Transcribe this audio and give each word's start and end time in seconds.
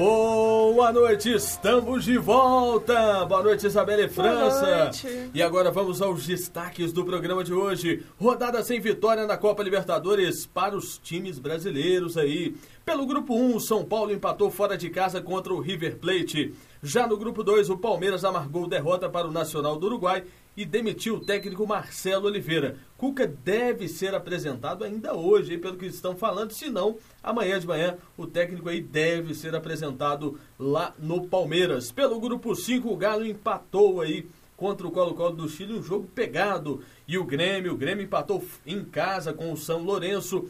Boa 0.00 0.90
noite, 0.92 1.30
estamos 1.34 2.06
de 2.06 2.16
volta. 2.16 3.26
Boa 3.26 3.42
noite, 3.42 3.66
Isabela 3.66 4.00
e 4.00 4.08
França. 4.08 4.64
Boa 4.64 4.84
noite. 4.84 5.30
E 5.34 5.42
agora 5.42 5.70
vamos 5.70 6.00
aos 6.00 6.26
destaques 6.26 6.90
do 6.90 7.04
programa 7.04 7.44
de 7.44 7.52
hoje. 7.52 8.02
Rodada 8.18 8.62
sem 8.62 8.80
vitória 8.80 9.26
na 9.26 9.36
Copa 9.36 9.62
Libertadores 9.62 10.46
para 10.46 10.74
os 10.74 10.96
times 10.96 11.38
brasileiros 11.38 12.16
aí. 12.16 12.56
Pelo 12.82 13.04
grupo 13.04 13.34
1, 13.34 13.56
o 13.56 13.60
São 13.60 13.84
Paulo 13.84 14.10
empatou 14.10 14.50
fora 14.50 14.74
de 14.74 14.88
casa 14.88 15.20
contra 15.20 15.52
o 15.52 15.60
River 15.60 15.98
Plate. 15.98 16.54
Já 16.82 17.06
no 17.06 17.18
grupo 17.18 17.44
2, 17.44 17.68
o 17.68 17.76
Palmeiras 17.76 18.24
amargou 18.24 18.66
derrota 18.66 19.06
para 19.06 19.28
o 19.28 19.30
Nacional 19.30 19.76
do 19.76 19.84
Uruguai 19.84 20.24
e 20.60 20.64
demitiu 20.66 21.14
o 21.14 21.20
técnico 21.20 21.66
Marcelo 21.66 22.26
Oliveira. 22.26 22.76
Cuca 22.98 23.26
deve 23.26 23.88
ser 23.88 24.14
apresentado 24.14 24.84
ainda 24.84 25.14
hoje, 25.14 25.56
pelo 25.56 25.78
que 25.78 25.86
estão 25.86 26.14
falando, 26.14 26.52
se 26.52 26.68
não, 26.68 26.98
amanhã 27.22 27.58
de 27.58 27.66
manhã 27.66 27.96
o 28.14 28.26
técnico 28.26 28.68
aí 28.68 28.78
deve 28.78 29.34
ser 29.34 29.54
apresentado 29.54 30.38
lá 30.58 30.94
no 30.98 31.26
Palmeiras. 31.26 31.90
Pelo 31.90 32.20
grupo 32.20 32.54
5, 32.54 32.92
o 32.92 32.96
Galo 32.96 33.24
empatou 33.24 34.02
aí 34.02 34.28
contra 34.54 34.86
o 34.86 34.90
Colo-Colo 34.90 35.34
do 35.34 35.48
Chile, 35.48 35.72
um 35.72 35.82
jogo 35.82 36.06
pegado. 36.14 36.82
E 37.08 37.16
o 37.16 37.24
Grêmio, 37.24 37.72
o 37.72 37.78
Grêmio 37.78 38.04
empatou 38.04 38.44
em 38.66 38.84
casa 38.84 39.32
com 39.32 39.50
o 39.50 39.56
São 39.56 39.82
Lourenço 39.82 40.46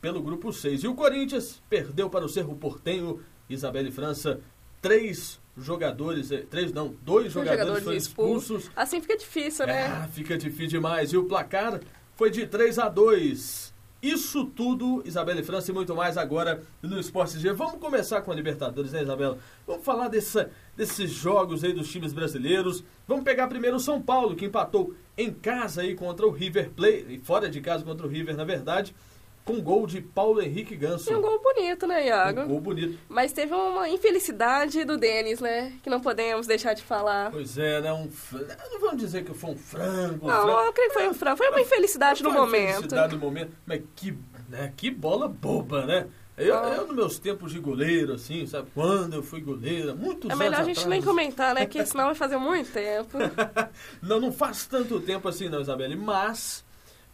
pelo 0.00 0.22
grupo 0.22 0.52
6. 0.52 0.84
E 0.84 0.86
o 0.86 0.94
Corinthians 0.94 1.60
perdeu 1.68 2.08
para 2.08 2.24
o 2.24 2.28
Cerro 2.28 2.54
Portenho, 2.54 3.20
Isabela 3.50 3.88
e 3.88 3.92
França, 3.92 4.40
três 4.80 5.40
jogadores, 5.60 6.30
eh, 6.30 6.44
três 6.48 6.72
não, 6.72 6.94
dois 7.02 7.32
jogadores, 7.32 7.84
foram 7.84 7.96
expulsos. 7.96 8.70
Assim 8.74 9.00
fica 9.00 9.16
difícil, 9.16 9.66
né? 9.66 9.86
Ah, 9.86 10.08
fica 10.08 10.36
difícil 10.36 10.68
demais. 10.68 11.12
E 11.12 11.16
o 11.16 11.24
placar 11.24 11.80
foi 12.16 12.30
de 12.30 12.46
3 12.46 12.78
a 12.78 12.88
2. 12.88 13.72
Isso 14.00 14.44
tudo, 14.44 15.02
Isabela 15.04 15.40
e 15.40 15.44
França, 15.44 15.72
e 15.72 15.74
muito 15.74 15.94
mais 15.94 16.16
agora 16.16 16.62
no 16.80 17.00
Esporte 17.00 17.38
G. 17.38 17.52
Vamos 17.52 17.80
começar 17.80 18.22
com 18.22 18.30
a 18.30 18.34
Libertadores, 18.34 18.92
né, 18.92 19.02
Isabela? 19.02 19.38
Vamos 19.66 19.84
falar 19.84 20.06
dessa, 20.06 20.50
desses 20.76 21.10
jogos 21.10 21.64
aí 21.64 21.72
dos 21.72 21.90
times 21.90 22.12
brasileiros. 22.12 22.84
Vamos 23.08 23.24
pegar 23.24 23.48
primeiro 23.48 23.76
o 23.76 23.80
São 23.80 24.00
Paulo, 24.00 24.36
que 24.36 24.44
empatou 24.44 24.94
em 25.16 25.32
casa 25.32 25.82
aí 25.82 25.96
contra 25.96 26.24
o 26.24 26.30
River 26.30 26.70
Plate, 26.70 27.20
fora 27.24 27.48
de 27.48 27.60
casa 27.60 27.84
contra 27.84 28.06
o 28.06 28.08
River, 28.08 28.36
na 28.36 28.44
verdade, 28.44 28.94
com 29.48 29.60
gol 29.62 29.86
de 29.86 30.00
Paulo 30.02 30.42
Henrique 30.42 30.76
Ganso. 30.76 31.10
E 31.10 31.14
um 31.16 31.20
gol 31.22 31.40
bonito, 31.42 31.86
né, 31.86 32.06
Iago? 32.06 32.42
Um 32.42 32.48
gol 32.48 32.60
bonito. 32.60 32.98
Mas 33.08 33.32
teve 33.32 33.54
uma 33.54 33.88
infelicidade 33.88 34.84
do 34.84 34.96
Denis, 34.98 35.40
né? 35.40 35.72
Que 35.82 35.88
não 35.88 36.00
podemos 36.00 36.46
deixar 36.46 36.74
de 36.74 36.82
falar. 36.82 37.30
Pois 37.30 37.56
é, 37.56 37.80
né? 37.80 37.92
Um, 37.92 38.08
não 38.70 38.80
vamos 38.80 38.98
dizer 38.98 39.24
que 39.24 39.32
foi 39.32 39.50
um 39.50 39.56
frango. 39.56 40.26
um 40.26 40.28
Não, 40.28 40.42
frango. 40.44 40.60
eu 40.66 40.72
creio 40.72 40.88
que 40.88 40.94
foi 40.94 41.08
um 41.08 41.14
frango. 41.14 41.36
Foi 41.38 41.48
uma 41.48 41.60
infelicidade 41.60 42.22
no 42.22 42.30
Foi 42.30 42.38
uma 42.38 42.46
momento. 42.46 42.74
felicidade 42.74 43.14
no 43.16 43.20
momento. 43.20 43.52
Mas 43.66 43.82
que, 43.96 44.16
né, 44.48 44.72
que 44.76 44.90
bola 44.90 45.26
boba, 45.26 45.86
né? 45.86 46.06
Eu, 46.36 46.56
Ah. 46.56 46.74
eu, 46.76 46.86
nos 46.86 46.94
meus 46.94 47.18
tempos 47.18 47.50
de 47.50 47.58
goleiro, 47.58 48.12
assim, 48.12 48.46
sabe? 48.46 48.68
Quando 48.72 49.14
eu 49.14 49.22
fui 49.24 49.40
goleiro, 49.40 49.96
muitos 49.96 50.30
É 50.30 50.34
anos 50.34 50.38
melhor 50.44 50.60
a 50.60 50.64
gente 50.64 50.78
atrás. 50.78 50.88
nem 50.90 51.02
comentar, 51.02 51.54
né? 51.54 51.66
Que 51.66 51.82
senão 51.86 52.04
vai 52.06 52.14
fazer 52.14 52.36
muito 52.36 52.70
tempo. 52.70 53.18
não, 54.00 54.20
não 54.20 54.30
faz 54.30 54.66
tanto 54.66 55.00
tempo 55.00 55.26
assim, 55.28 55.48
não, 55.48 55.60
Isabelle. 55.60 55.96
Mas, 55.96 56.64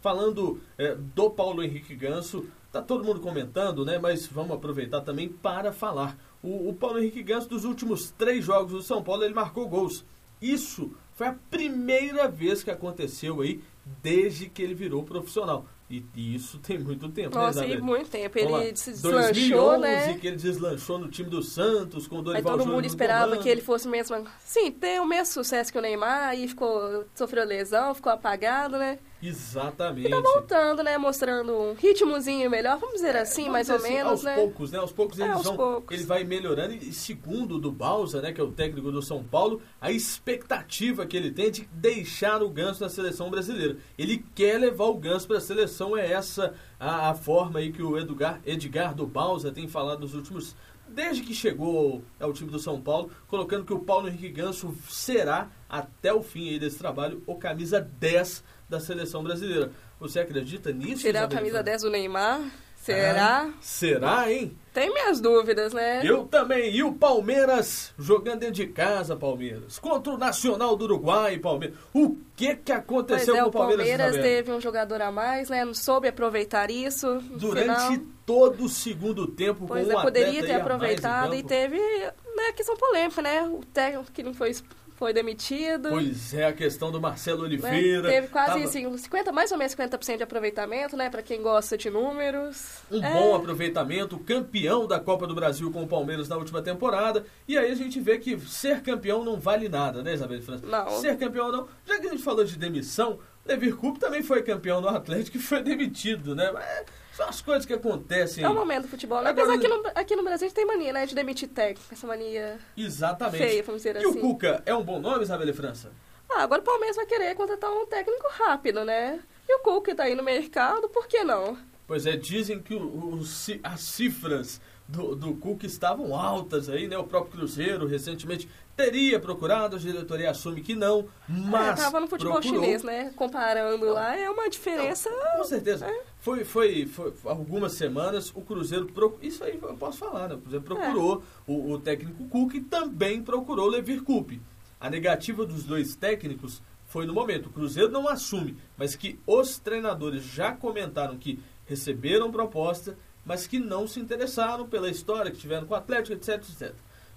falando 0.05 0.61
é, 0.77 0.93
do 0.93 1.31
Paulo 1.31 1.63
Henrique 1.63 1.95
Ganso, 1.95 2.45
tá 2.71 2.79
todo 2.79 3.03
mundo 3.03 3.19
comentando, 3.19 3.83
né? 3.83 3.97
Mas 3.97 4.27
vamos 4.27 4.55
aproveitar 4.55 5.01
também 5.01 5.27
para 5.27 5.73
falar. 5.73 6.15
O, 6.43 6.69
o 6.69 6.73
Paulo 6.73 6.99
Henrique 6.99 7.23
Ganso, 7.23 7.49
dos 7.49 7.65
últimos 7.65 8.11
três 8.11 8.45
jogos 8.45 8.71
do 8.71 8.83
São 8.83 9.01
Paulo, 9.01 9.23
ele 9.23 9.33
marcou 9.33 9.67
gols. 9.67 10.05
Isso 10.39 10.91
foi 11.15 11.25
a 11.25 11.35
primeira 11.49 12.27
vez 12.27 12.63
que 12.63 12.69
aconteceu 12.69 13.41
aí 13.41 13.63
desde 14.03 14.47
que 14.47 14.61
ele 14.61 14.75
virou 14.75 15.01
profissional. 15.01 15.65
E, 15.89 16.03
e 16.15 16.35
isso 16.35 16.57
tem 16.57 16.79
muito 16.79 17.09
tempo, 17.09 17.35
Nossa, 17.35 17.61
né, 17.61 17.67
Isabelle? 17.67 17.81
muito 17.81 18.09
tempo. 18.09 18.39
Ele 18.39 18.75
se 18.75 19.01
2011, 19.01 19.33
deslanchou, 19.33 19.79
né? 19.79 20.17
que 20.17 20.27
ele 20.27 20.35
deslanchou 20.35 20.97
no 20.97 21.07
time 21.09 21.29
do 21.29 21.43
Santos, 21.43 22.07
com 22.07 22.15
o 22.15 22.19
Aí 22.19 22.23
Dorival 22.23 22.51
todo 22.53 22.61
Júnior 22.61 22.75
mundo 22.75 22.85
esperava 22.85 23.25
comando. 23.25 23.43
que 23.43 23.49
ele 23.49 23.61
fosse 23.61 23.87
mesmo. 23.87 24.25
Sim, 24.39 24.71
ter 24.71 24.99
o 24.99 25.05
mesmo 25.05 25.31
sucesso 25.33 25.71
que 25.71 25.77
o 25.77 25.81
Neymar, 25.81 26.29
aí 26.29 26.47
ficou. 26.47 27.05
sofreu 27.13 27.45
lesão, 27.45 27.93
ficou 27.93 28.11
apagado, 28.11 28.77
né? 28.77 28.97
Exatamente. 29.21 30.07
E 30.07 30.11
tá 30.11 30.19
voltando, 30.21 30.83
né? 30.83 30.97
Mostrando 30.97 31.53
um 31.53 31.73
ritmozinho 31.73 32.49
melhor, 32.49 32.77
vamos 32.77 32.95
dizer 32.95 33.15
assim, 33.15 33.43
Vamos 33.43 33.53
mais 33.53 33.67
dizer 33.67 33.79
ou 33.79 33.85
assim, 33.85 33.93
menos, 33.93 34.11
aos 34.11 34.23
né? 34.23 34.35
poucos, 34.35 34.71
né? 34.71 34.77
Aos 34.79 34.91
poucos 34.91 35.19
É, 35.19 35.23
eles 35.23 35.35
aos 35.35 35.45
vão, 35.45 35.55
poucos. 35.55 35.95
ele 35.97 36.05
vai 36.05 36.23
melhorando 36.23 36.73
e 36.73 36.93
segundo 36.93 37.59
do 37.59 37.71
Balsa, 37.71 38.21
né, 38.21 38.31
que 38.31 38.39
é 38.41 38.43
o 38.43 38.51
técnico 38.51 38.91
do 38.91 39.01
São 39.01 39.23
Paulo, 39.23 39.61
a 39.79 39.91
expectativa 39.91 41.05
que 41.05 41.15
ele 41.15 41.31
tem 41.31 41.49
de 41.51 41.67
deixar 41.73 42.41
o 42.43 42.49
Ganso 42.49 42.81
na 42.81 42.89
seleção 42.89 43.29
brasileira. 43.29 43.77
Ele 43.97 44.23
quer 44.35 44.59
levar 44.59 44.85
o 44.85 44.95
Ganso 44.95 45.27
para 45.27 45.37
a 45.37 45.41
seleção, 45.41 45.95
é 45.97 46.11
essa 46.11 46.53
a, 46.79 47.09
a 47.09 47.15
forma 47.15 47.59
aí 47.59 47.71
que 47.71 47.81
o 47.81 47.97
Edgar, 47.97 48.39
Edgar 48.45 48.93
do 48.93 49.07
Balsa 49.07 49.51
tem 49.51 49.67
falado 49.67 50.01
nos 50.01 50.13
últimos 50.13 50.55
desde 50.87 51.23
que 51.23 51.33
chegou 51.33 52.03
ao 52.19 52.31
time 52.31 52.51
do 52.51 52.59
São 52.59 52.79
Paulo, 52.79 53.09
colocando 53.27 53.65
que 53.65 53.73
o 53.73 53.79
Paulo 53.79 54.07
Henrique 54.07 54.29
Ganso 54.29 54.73
será 54.87 55.49
até 55.67 56.13
o 56.13 56.21
fim 56.21 56.49
aí 56.49 56.59
desse 56.59 56.77
trabalho 56.77 57.23
o 57.25 57.35
camisa 57.35 57.81
10 57.81 58.43
da 58.69 58.79
seleção 58.79 59.23
brasileira. 59.23 59.71
Você 59.99 60.19
acredita 60.19 60.71
nisso? 60.71 61.01
Será 61.01 61.23
a 61.23 61.27
camisa 61.27 61.63
Fernandes? 61.63 61.81
10 61.81 61.81
do 61.83 61.89
Neymar? 61.89 62.41
Será? 62.85 63.47
Ah, 63.47 63.53
será, 63.61 64.31
hein? 64.31 64.55
Tem 64.71 64.93
minhas 64.93 65.19
dúvidas, 65.19 65.73
né? 65.73 66.01
Eu 66.03 66.25
também. 66.25 66.71
E 66.71 66.83
o 66.83 66.93
Palmeiras 66.93 67.91
jogando 67.97 68.41
dentro 68.41 68.53
de 68.53 68.67
casa, 68.67 69.15
Palmeiras. 69.15 69.79
Contra 69.79 70.13
o 70.13 70.17
Nacional 70.19 70.75
do 70.75 70.85
Uruguai, 70.85 71.39
Palmeiras. 71.39 71.75
O 71.91 72.15
que 72.35 72.55
que 72.55 72.71
Pois 72.71 72.77
aconteceu 72.77 73.37
é, 73.37 73.39
com 73.39 73.45
o 73.45 73.49
o 73.49 73.51
Palmeiras, 73.51 73.87
Palmeiras 73.87 74.13
Isabel? 74.13 74.23
teve 74.23 74.51
um 74.51 74.61
jogador 74.61 75.01
a 75.01 75.11
mais, 75.11 75.49
né? 75.49 75.65
Não 75.65 75.73
soube 75.73 76.07
aproveitar 76.07 76.69
isso. 76.69 77.07
Durante 77.31 77.87
final, 77.87 78.05
todo 78.23 78.65
o 78.65 78.69
segundo 78.69 79.25
tempo, 79.25 79.65
pois 79.65 79.87
com 79.87 79.91
é, 79.91 79.97
um 79.97 80.01
poderia 80.03 80.45
ter 80.45 80.53
aproveitado 80.53 81.33
e 81.33 81.41
teve 81.41 81.79
né, 81.79 82.51
questão 82.55 82.77
polêmica, 82.77 83.19
né? 83.19 83.41
O 83.47 83.61
técnico 83.73 84.11
que 84.11 84.21
não 84.21 84.35
foi, 84.35 84.55
foi 84.95 85.13
demitido. 85.13 85.89
Pois 85.89 86.33
é, 86.33 86.45
a 86.45 86.53
questão 86.53 86.91
do 86.91 86.99
Marcelo 87.01 87.39
né? 87.39 87.45
Oliveira. 87.45 88.09
Teve 88.09 88.27
quase 88.29 88.53
Tava 88.53 88.63
assim, 88.63 88.97
50, 88.97 89.31
mais 89.31 89.51
ou 89.51 89.57
menos 89.57 89.75
50% 89.75 90.17
de 90.17 90.23
aproveitamento, 90.23 90.95
né? 90.95 91.09
Pra 91.09 91.21
quem 91.21 91.41
gosta 91.41 91.77
de 91.77 91.89
números. 91.89 92.81
Um 92.89 93.03
É, 93.03 93.13
bom 93.13 93.35
aproveitamento, 93.35 94.17
campeão 94.19 94.87
da 94.87 94.99
Copa 94.99 95.27
do 95.27 95.35
Brasil 95.35 95.69
com 95.71 95.83
o 95.83 95.87
Palmeiras 95.87 96.29
na 96.29 96.37
última 96.37 96.61
temporada. 96.61 97.25
E 97.47 97.57
aí 97.57 97.71
a 97.71 97.75
gente 97.75 97.99
vê 97.99 98.17
que 98.17 98.39
ser 98.39 98.81
campeão 98.81 99.23
não 99.23 99.37
vale 99.37 99.67
nada, 99.67 100.01
né, 100.01 100.13
Isabel 100.13 100.39
de 100.39 100.45
França? 100.45 100.65
Não. 100.65 100.89
Ser 101.01 101.17
campeão 101.17 101.51
não. 101.51 101.67
Já 101.85 101.99
que 101.99 102.07
a 102.07 102.11
gente 102.11 102.23
falou 102.23 102.45
de 102.45 102.57
demissão, 102.57 103.19
Levir 103.45 103.75
Coupe 103.75 103.99
também 103.99 104.23
foi 104.23 104.41
campeão 104.41 104.81
no 104.81 104.87
Atlético 104.89 105.37
e 105.37 105.39
foi 105.39 105.61
demitido, 105.61 106.35
né? 106.35 106.51
Mas 106.51 106.85
são 107.13 107.29
as 107.29 107.41
coisas 107.41 107.65
que 107.65 107.73
acontecem. 107.73 108.43
É 108.43 108.49
o 108.49 108.53
momento 108.55 108.83
do 108.83 108.87
futebol. 108.87 109.21
né? 109.21 109.29
Agora- 109.29 109.53
Apesar 109.53 109.61
que 109.61 109.67
no, 109.67 109.91
aqui 109.93 110.15
no 110.15 110.23
Brasil 110.23 110.45
a 110.45 110.49
gente 110.49 110.55
tem 110.55 110.65
mania, 110.65 110.91
né? 110.91 111.05
De 111.05 111.13
demitir 111.13 111.49
técnico. 111.49 111.85
Essa 111.93 112.07
mania 112.07 112.57
Exatamente. 112.75 113.37
feia, 113.37 113.63
vamos 113.63 113.81
dizer 113.83 114.01
e 114.01 114.05
o 114.05 114.09
assim. 114.09 114.19
Cuca 114.21 114.63
é 114.65 114.73
um 114.73 114.83
bom 114.83 114.99
nome, 114.99 115.23
Isabel 115.23 115.45
de 115.45 115.53
França? 115.53 115.91
Ah, 116.29 116.41
agora 116.41 116.59
o 116.61 116.65
Palmeiras 116.65 116.95
vai 116.95 117.05
querer 117.05 117.35
contratar 117.35 117.71
um 117.71 117.85
técnico 117.85 118.27
rápido, 118.31 118.83
né? 118.83 119.19
E 119.47 119.55
o 119.55 119.59
Cuca 119.59 119.93
tá 119.93 120.03
aí 120.03 120.15
no 120.15 120.23
mercado, 120.23 120.89
por 120.89 121.07
que 121.07 121.23
não? 121.23 121.55
Pois 121.87 122.07
é, 122.07 122.17
dizem 122.17 122.59
que 122.59 122.73
o- 122.73 122.79
o 123.19 123.19
as 123.63 123.81
cifras 123.81 124.59
do, 124.87 125.15
do 125.15 125.33
Cuca 125.35 125.65
estavam 125.65 126.15
altas 126.15 126.69
aí, 126.69 126.87
né? 126.87 126.97
O 126.97 127.03
próprio 127.03 127.39
Cruzeiro 127.39 127.87
recentemente 127.87 128.47
teria 128.75 129.19
procurado, 129.19 129.75
a 129.75 129.79
diretoria 129.79 130.29
assume 130.29 130.61
que 130.61 130.75
não, 130.75 131.07
mas 131.27 131.79
é, 131.79 131.83
tava 131.83 131.99
no 131.99 132.07
futebol 132.07 132.33
procurou. 132.33 132.61
chinês, 132.61 132.83
né? 132.83 133.11
Comparando 133.15 133.85
lá, 133.85 134.15
é 134.15 134.29
uma 134.29 134.49
diferença. 134.49 135.09
Com 135.37 135.43
certeza. 135.43 135.87
É. 135.87 136.03
Foi, 136.19 136.43
foi, 136.43 136.85
foi 136.85 137.13
algumas 137.23 137.73
semanas 137.73 138.31
o 138.35 138.41
Cruzeiro 138.41 138.85
procurou. 138.87 139.19
Isso 139.21 139.43
aí 139.43 139.57
eu 139.61 139.75
posso 139.75 139.97
falar, 139.97 140.27
né? 140.27 140.35
O 140.35 140.39
Cruzeiro 140.39 140.65
procurou 140.65 141.23
o, 141.47 141.71
o 141.71 141.79
técnico 141.79 142.25
Cuca 142.25 142.57
e 142.57 142.61
também 142.61 143.23
procurou 143.23 143.67
Levir 143.67 144.03
Coupe. 144.03 144.41
A 144.79 144.89
negativa 144.89 145.45
dos 145.45 145.63
dois 145.63 145.95
técnicos 145.95 146.61
foi 146.87 147.05
no 147.05 147.13
momento. 147.13 147.47
O 147.47 147.51
Cruzeiro 147.51 147.91
não 147.91 148.07
assume, 148.07 148.57
mas 148.77 148.95
que 148.95 149.19
os 149.25 149.57
treinadores 149.57 150.23
já 150.23 150.51
comentaram 150.51 151.17
que 151.17 151.39
receberam 151.65 152.31
proposta, 152.31 152.95
mas 153.25 153.47
que 153.47 153.59
não 153.59 153.87
se 153.87 153.99
interessaram 153.99 154.67
pela 154.67 154.89
história 154.89 155.31
que 155.31 155.37
tiveram 155.37 155.65
com 155.65 155.73
o 155.73 155.77
Atlético, 155.77 156.13
etc, 156.13 156.35
etc. 156.49 156.73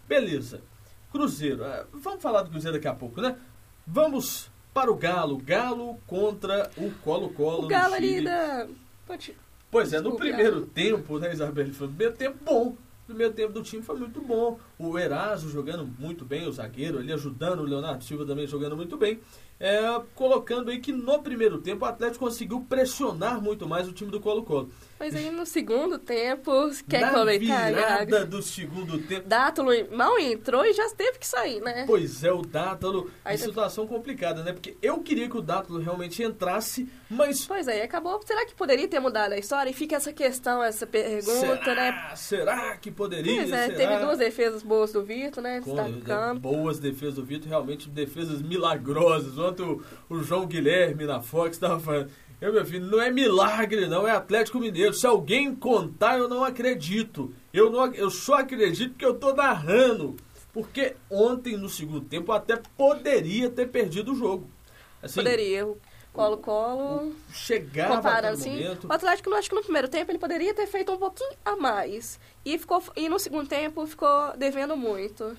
Beleza. 0.09 0.61
Cruzeiro. 1.13 1.65
ah, 1.65 1.85
Vamos 1.93 2.23
falar 2.23 2.43
do 2.43 2.51
Cruzeiro 2.51 2.77
daqui 2.77 2.89
a 2.89 2.95
pouco, 2.95 3.21
né? 3.21 3.37
Vamos 3.87 4.51
para 4.75 4.91
o 4.91 4.95
Galo. 4.97 5.39
Galo 5.39 5.99
contra 6.07 6.71
o 6.77 6.91
Colo-Colo. 7.03 7.65
O 7.65 7.69
Galo 7.69 7.95
ali 7.95 8.23
da. 8.23 8.67
Pode- 9.07 9.37
Pois 9.71 9.93
é, 9.93 9.97
no 9.99 10.05
Desculpa, 10.05 10.25
primeiro 10.25 10.63
tempo, 10.67 11.19
né, 11.19 11.31
Isabel? 11.33 11.73
Foi 11.75 11.87
o 11.87 11.91
primeiro 11.91 12.15
tempo 12.17 12.39
bom. 12.43 12.69
O 12.69 12.77
primeiro 13.07 13.33
tempo 13.35 13.53
do 13.53 13.63
time 13.63 13.83
foi 13.83 13.97
muito 13.99 14.21
bom. 14.21 14.59
O 14.79 14.99
Eraso 14.99 15.51
jogando 15.51 15.85
muito 15.99 16.25
bem, 16.25 16.47
o 16.47 16.53
zagueiro 16.53 16.99
ali 16.99 17.13
ajudando, 17.13 17.61
o 17.61 17.65
Leonardo 17.65 18.03
Silva 18.05 18.25
também 18.25 18.47
jogando 18.47 18.77
muito 18.77 18.97
bem. 18.97 19.21
É, 19.61 19.81
colocando 20.15 20.71
aí 20.71 20.79
que 20.79 20.93
no 20.93 21.21
primeiro 21.23 21.59
tempo 21.59 21.85
o 21.85 21.89
Atlético 21.89 22.25
conseguiu 22.25 22.61
pressionar 22.69 23.41
muito 23.43 23.67
mais 23.69 23.89
o 23.89 23.93
time 23.93 24.11
do 24.11 24.21
Colo-Colo. 24.21 24.71
Mas 25.01 25.15
aí 25.15 25.31
no 25.31 25.47
segundo 25.47 25.97
tempo, 25.99 26.51
quer 26.89 27.01
Na 27.03 27.13
comentar, 27.13 27.73
virada 27.73 28.17
Iago? 28.19 28.31
do 28.31 28.43
segundo 28.43 28.99
tempo. 28.99 29.29
Dátulo 29.29 29.71
mal 29.97 30.19
entrou 30.19 30.65
e 30.65 30.73
já 30.73 30.89
teve 30.91 31.19
que 31.19 31.27
sair, 31.27 31.61
né? 31.61 31.85
Pois 31.87 32.25
é, 32.25 32.33
o 32.33 32.43
Dátalo, 32.43 33.09
Aí 33.25 33.39
tá- 33.39 33.45
situação 33.45 33.87
complicada, 33.87 34.43
né? 34.43 34.53
Porque 34.53 34.77
eu 34.83 34.99
queria 35.01 35.29
que 35.29 35.37
o 35.37 35.41
Dátalo 35.43 35.79
realmente 35.81 36.21
entrasse, 36.23 36.89
mas 37.09 37.47
Pois 37.47 37.69
é, 37.69 37.83
acabou. 37.83 38.21
Será 38.27 38.45
que 38.45 38.55
poderia 38.57 38.89
ter 38.89 38.99
mudado 38.99 39.33
a 39.33 39.39
história? 39.39 39.71
E 39.71 39.73
fica 39.73 39.95
essa 39.97 40.13
questão, 40.13 40.63
essa 40.65 40.85
pergunta, 40.87 41.65
será, 41.65 41.75
né? 41.75 42.17
será 42.17 42.77
que 42.77 42.91
poderia? 42.91 43.37
Pois 43.43 43.53
é, 43.53 43.67
Será? 43.67 43.77
teve 43.77 43.97
duas 44.05 44.19
defesas 44.19 44.63
boas 44.65 44.93
do 44.93 45.03
Vitor, 45.05 45.43
né? 45.43 45.61
Com- 45.61 45.75
Destacando. 45.77 46.41
boas 46.41 46.79
defesas 46.81 47.15
do 47.15 47.25
Vitor, 47.25 47.49
realmente 47.49 47.89
defesas 47.89 48.43
milagrosas. 48.43 49.39
Ontem 49.49 49.63
o, 49.63 49.83
o 50.09 50.23
João 50.23 50.47
Guilherme 50.47 51.05
na 51.05 51.21
Fox 51.21 51.57
estava 51.57 51.81
falando. 51.81 52.11
Eu, 52.41 52.53
meu 52.53 52.65
filho, 52.65 52.87
não 52.87 53.01
é 53.01 53.11
milagre, 53.11 53.89
não, 53.89 54.07
é 54.07 54.13
Atlético 54.13 54.61
Mineiro. 54.61 54.95
Se 54.95 55.07
alguém 55.07 55.55
contar, 55.55 56.19
eu 56.19 56.29
não 56.29 56.45
acredito. 56.45 57.35
Eu, 57.53 57.69
não, 57.71 57.93
eu 57.93 58.11
só 58.11 58.35
acredito 58.35 58.95
que 58.95 59.05
eu 59.05 59.15
tô 59.15 59.35
narrando. 59.35 60.17
Porque 60.53 60.95
ontem, 61.11 61.57
no 61.57 61.69
segundo 61.69 62.01
tempo, 62.03 62.31
eu 62.31 62.37
até 62.37 62.61
poderia 62.77 63.51
ter 63.51 63.67
perdido 63.69 64.13
o 64.13 64.17
jogo. 64.17 64.49
Assim, 65.03 65.17
Poderia. 65.17 65.69
Colo-Colo. 66.13 67.15
Chegava 67.33 67.97
Comparando 67.97 68.35
assim, 68.35 68.51
momento. 68.51 68.89
o 68.89 68.93
Atlético, 68.93 69.35
acho 69.35 69.49
que 69.49 69.55
no 69.55 69.63
primeiro 69.63 69.89
tempo 69.89 70.11
ele 70.11 70.19
poderia 70.19 70.53
ter 70.53 70.67
feito 70.67 70.93
um 70.93 70.97
pouquinho 70.97 71.31
a 71.45 71.55
mais. 71.55 72.19
E, 72.45 72.59
ficou, 72.59 72.83
e 72.97 73.09
no 73.09 73.19
segundo 73.19 73.49
tempo 73.49 73.87
ficou 73.87 74.37
devendo 74.37 74.77
muito. 74.77 75.37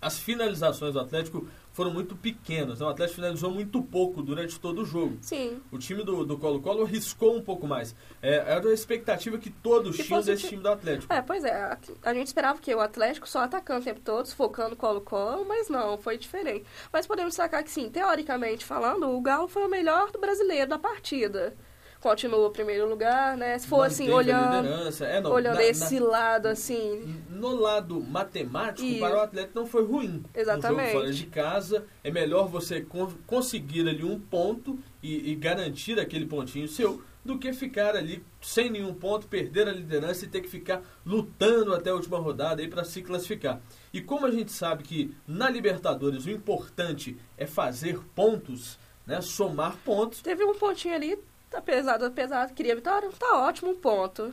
As 0.00 0.18
finalizações 0.18 0.94
do 0.94 1.00
Atlético 1.00 1.46
foram 1.72 1.90
muito 1.92 2.14
pequenas. 2.14 2.80
né? 2.80 2.86
O 2.86 2.88
Atlético 2.90 3.16
finalizou 3.16 3.50
muito 3.50 3.82
pouco 3.82 4.22
durante 4.22 4.60
todo 4.60 4.82
o 4.82 4.84
jogo. 4.84 5.16
Sim. 5.20 5.60
O 5.70 5.78
time 5.78 6.04
do 6.04 6.24
do 6.24 6.36
Colo-Colo 6.38 6.84
arriscou 6.84 7.36
um 7.36 7.42
pouco 7.42 7.66
mais. 7.66 7.94
É, 8.20 8.36
era 8.36 8.68
a 8.68 8.72
expectativa 8.74 9.38
que 9.38 9.50
todos 9.50 9.96
Se 9.96 10.04
tinham 10.04 10.20
desse 10.22 10.42
ti- 10.42 10.48
time 10.50 10.62
do 10.62 10.68
Atlético. 10.68 11.12
É, 11.12 11.22
pois 11.22 11.44
é. 11.44 11.52
A, 11.54 11.78
a 12.02 12.14
gente 12.14 12.26
esperava 12.28 12.58
que 12.60 12.74
o 12.74 12.80
Atlético 12.80 13.28
só 13.28 13.40
atacando 13.40 13.80
o 13.80 13.84
tempo 13.84 14.00
todo, 14.00 14.26
focando 14.34 14.76
Colo-Colo, 14.76 15.44
mas 15.46 15.68
não, 15.68 15.96
foi 15.98 16.18
diferente. 16.18 16.64
Mas 16.92 17.06
podemos 17.06 17.30
destacar 17.30 17.64
que, 17.64 17.70
sim, 17.70 17.88
teoricamente 17.90 18.64
falando, 18.64 19.08
o 19.10 19.20
Galo 19.20 19.48
foi 19.48 19.64
o 19.64 19.68
melhor 19.68 20.10
do 20.10 20.18
brasileiro 20.20 20.68
da 20.68 20.78
partida. 20.78 21.56
Continua 22.02 22.48
o 22.48 22.50
primeiro 22.50 22.88
lugar, 22.88 23.36
né? 23.36 23.56
Se 23.60 23.68
for 23.68 23.82
assim, 23.86 24.10
olhando. 24.10 24.66
É, 25.04 25.20
não, 25.20 25.30
olhando 25.30 25.54
na- 25.54 25.62
esse 25.64 26.00
na- 26.00 26.06
lado, 26.06 26.46
assim, 26.48 27.22
no 27.30 27.54
lado 27.54 28.00
matemático, 28.00 28.84
Isso. 28.88 28.98
para 28.98 29.16
o 29.18 29.20
Atlético 29.20 29.52
não 29.60 29.66
foi 29.66 29.84
ruim. 29.84 30.24
Exatamente. 30.34 30.88
Jogo 30.90 30.98
fora 31.00 31.12
de 31.12 31.26
casa, 31.26 31.86
é 32.02 32.10
melhor 32.10 32.48
você 32.48 32.80
con- 32.80 33.12
conseguir 33.24 33.88
ali 33.88 34.02
um 34.02 34.18
ponto 34.18 34.76
e, 35.00 35.30
e 35.30 35.34
garantir 35.36 36.00
aquele 36.00 36.26
pontinho 36.26 36.66
seu 36.66 37.00
do 37.24 37.38
que 37.38 37.52
ficar 37.52 37.94
ali 37.94 38.20
sem 38.40 38.68
nenhum 38.68 38.92
ponto, 38.92 39.28
perder 39.28 39.68
a 39.68 39.72
liderança 39.72 40.24
e 40.24 40.28
ter 40.28 40.40
que 40.40 40.48
ficar 40.48 40.82
lutando 41.06 41.72
até 41.72 41.90
a 41.90 41.94
última 41.94 42.18
rodada 42.18 42.60
aí 42.62 42.66
para 42.66 42.82
se 42.82 43.00
classificar. 43.00 43.60
E 43.92 44.00
como 44.00 44.26
a 44.26 44.30
gente 44.32 44.50
sabe 44.50 44.82
que 44.82 45.14
na 45.24 45.48
Libertadores 45.48 46.26
o 46.26 46.30
importante 46.30 47.16
é 47.38 47.46
fazer 47.46 48.00
pontos, 48.12 48.76
né, 49.06 49.20
somar 49.20 49.76
pontos, 49.84 50.20
teve 50.20 50.44
um 50.44 50.54
pontinho 50.54 50.96
ali, 50.96 51.16
tá 51.52 51.60
pesado, 51.62 52.10
pesado, 52.10 52.52
queria 52.54 52.74
vitória, 52.74 53.08
tá 53.18 53.38
ótimo, 53.38 53.70
um 53.70 53.76
ponto. 53.76 54.32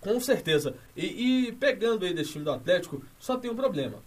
Com 0.00 0.18
certeza. 0.18 0.74
E, 0.96 1.48
e 1.48 1.52
pegando 1.52 2.04
aí 2.06 2.14
desse 2.14 2.32
time 2.32 2.44
do 2.44 2.50
Atlético, 2.52 3.02
só 3.18 3.36
tem 3.36 3.50
um 3.50 3.56
problema. 3.56 3.98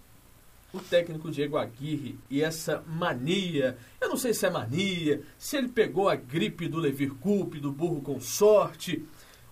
O 0.74 0.80
técnico 0.80 1.30
Diego 1.30 1.56
Aguirre 1.56 2.18
e 2.32 2.42
essa 2.42 2.84
mania, 2.88 3.78
eu 4.02 4.10
não 4.10 4.18
sei 4.18 4.34
se 4.34 4.44
é 4.46 4.50
mania, 4.50 5.22
se 5.38 5.56
ele 5.56 5.68
pegou 5.68 6.10
a 6.10 6.16
gripe 6.16 6.68
do 6.68 6.80
Levir 6.80 7.14
Coupe, 7.14 7.60
do 7.60 7.72
burro 7.72 8.02
com 8.02 8.20
sorte. 8.20 9.06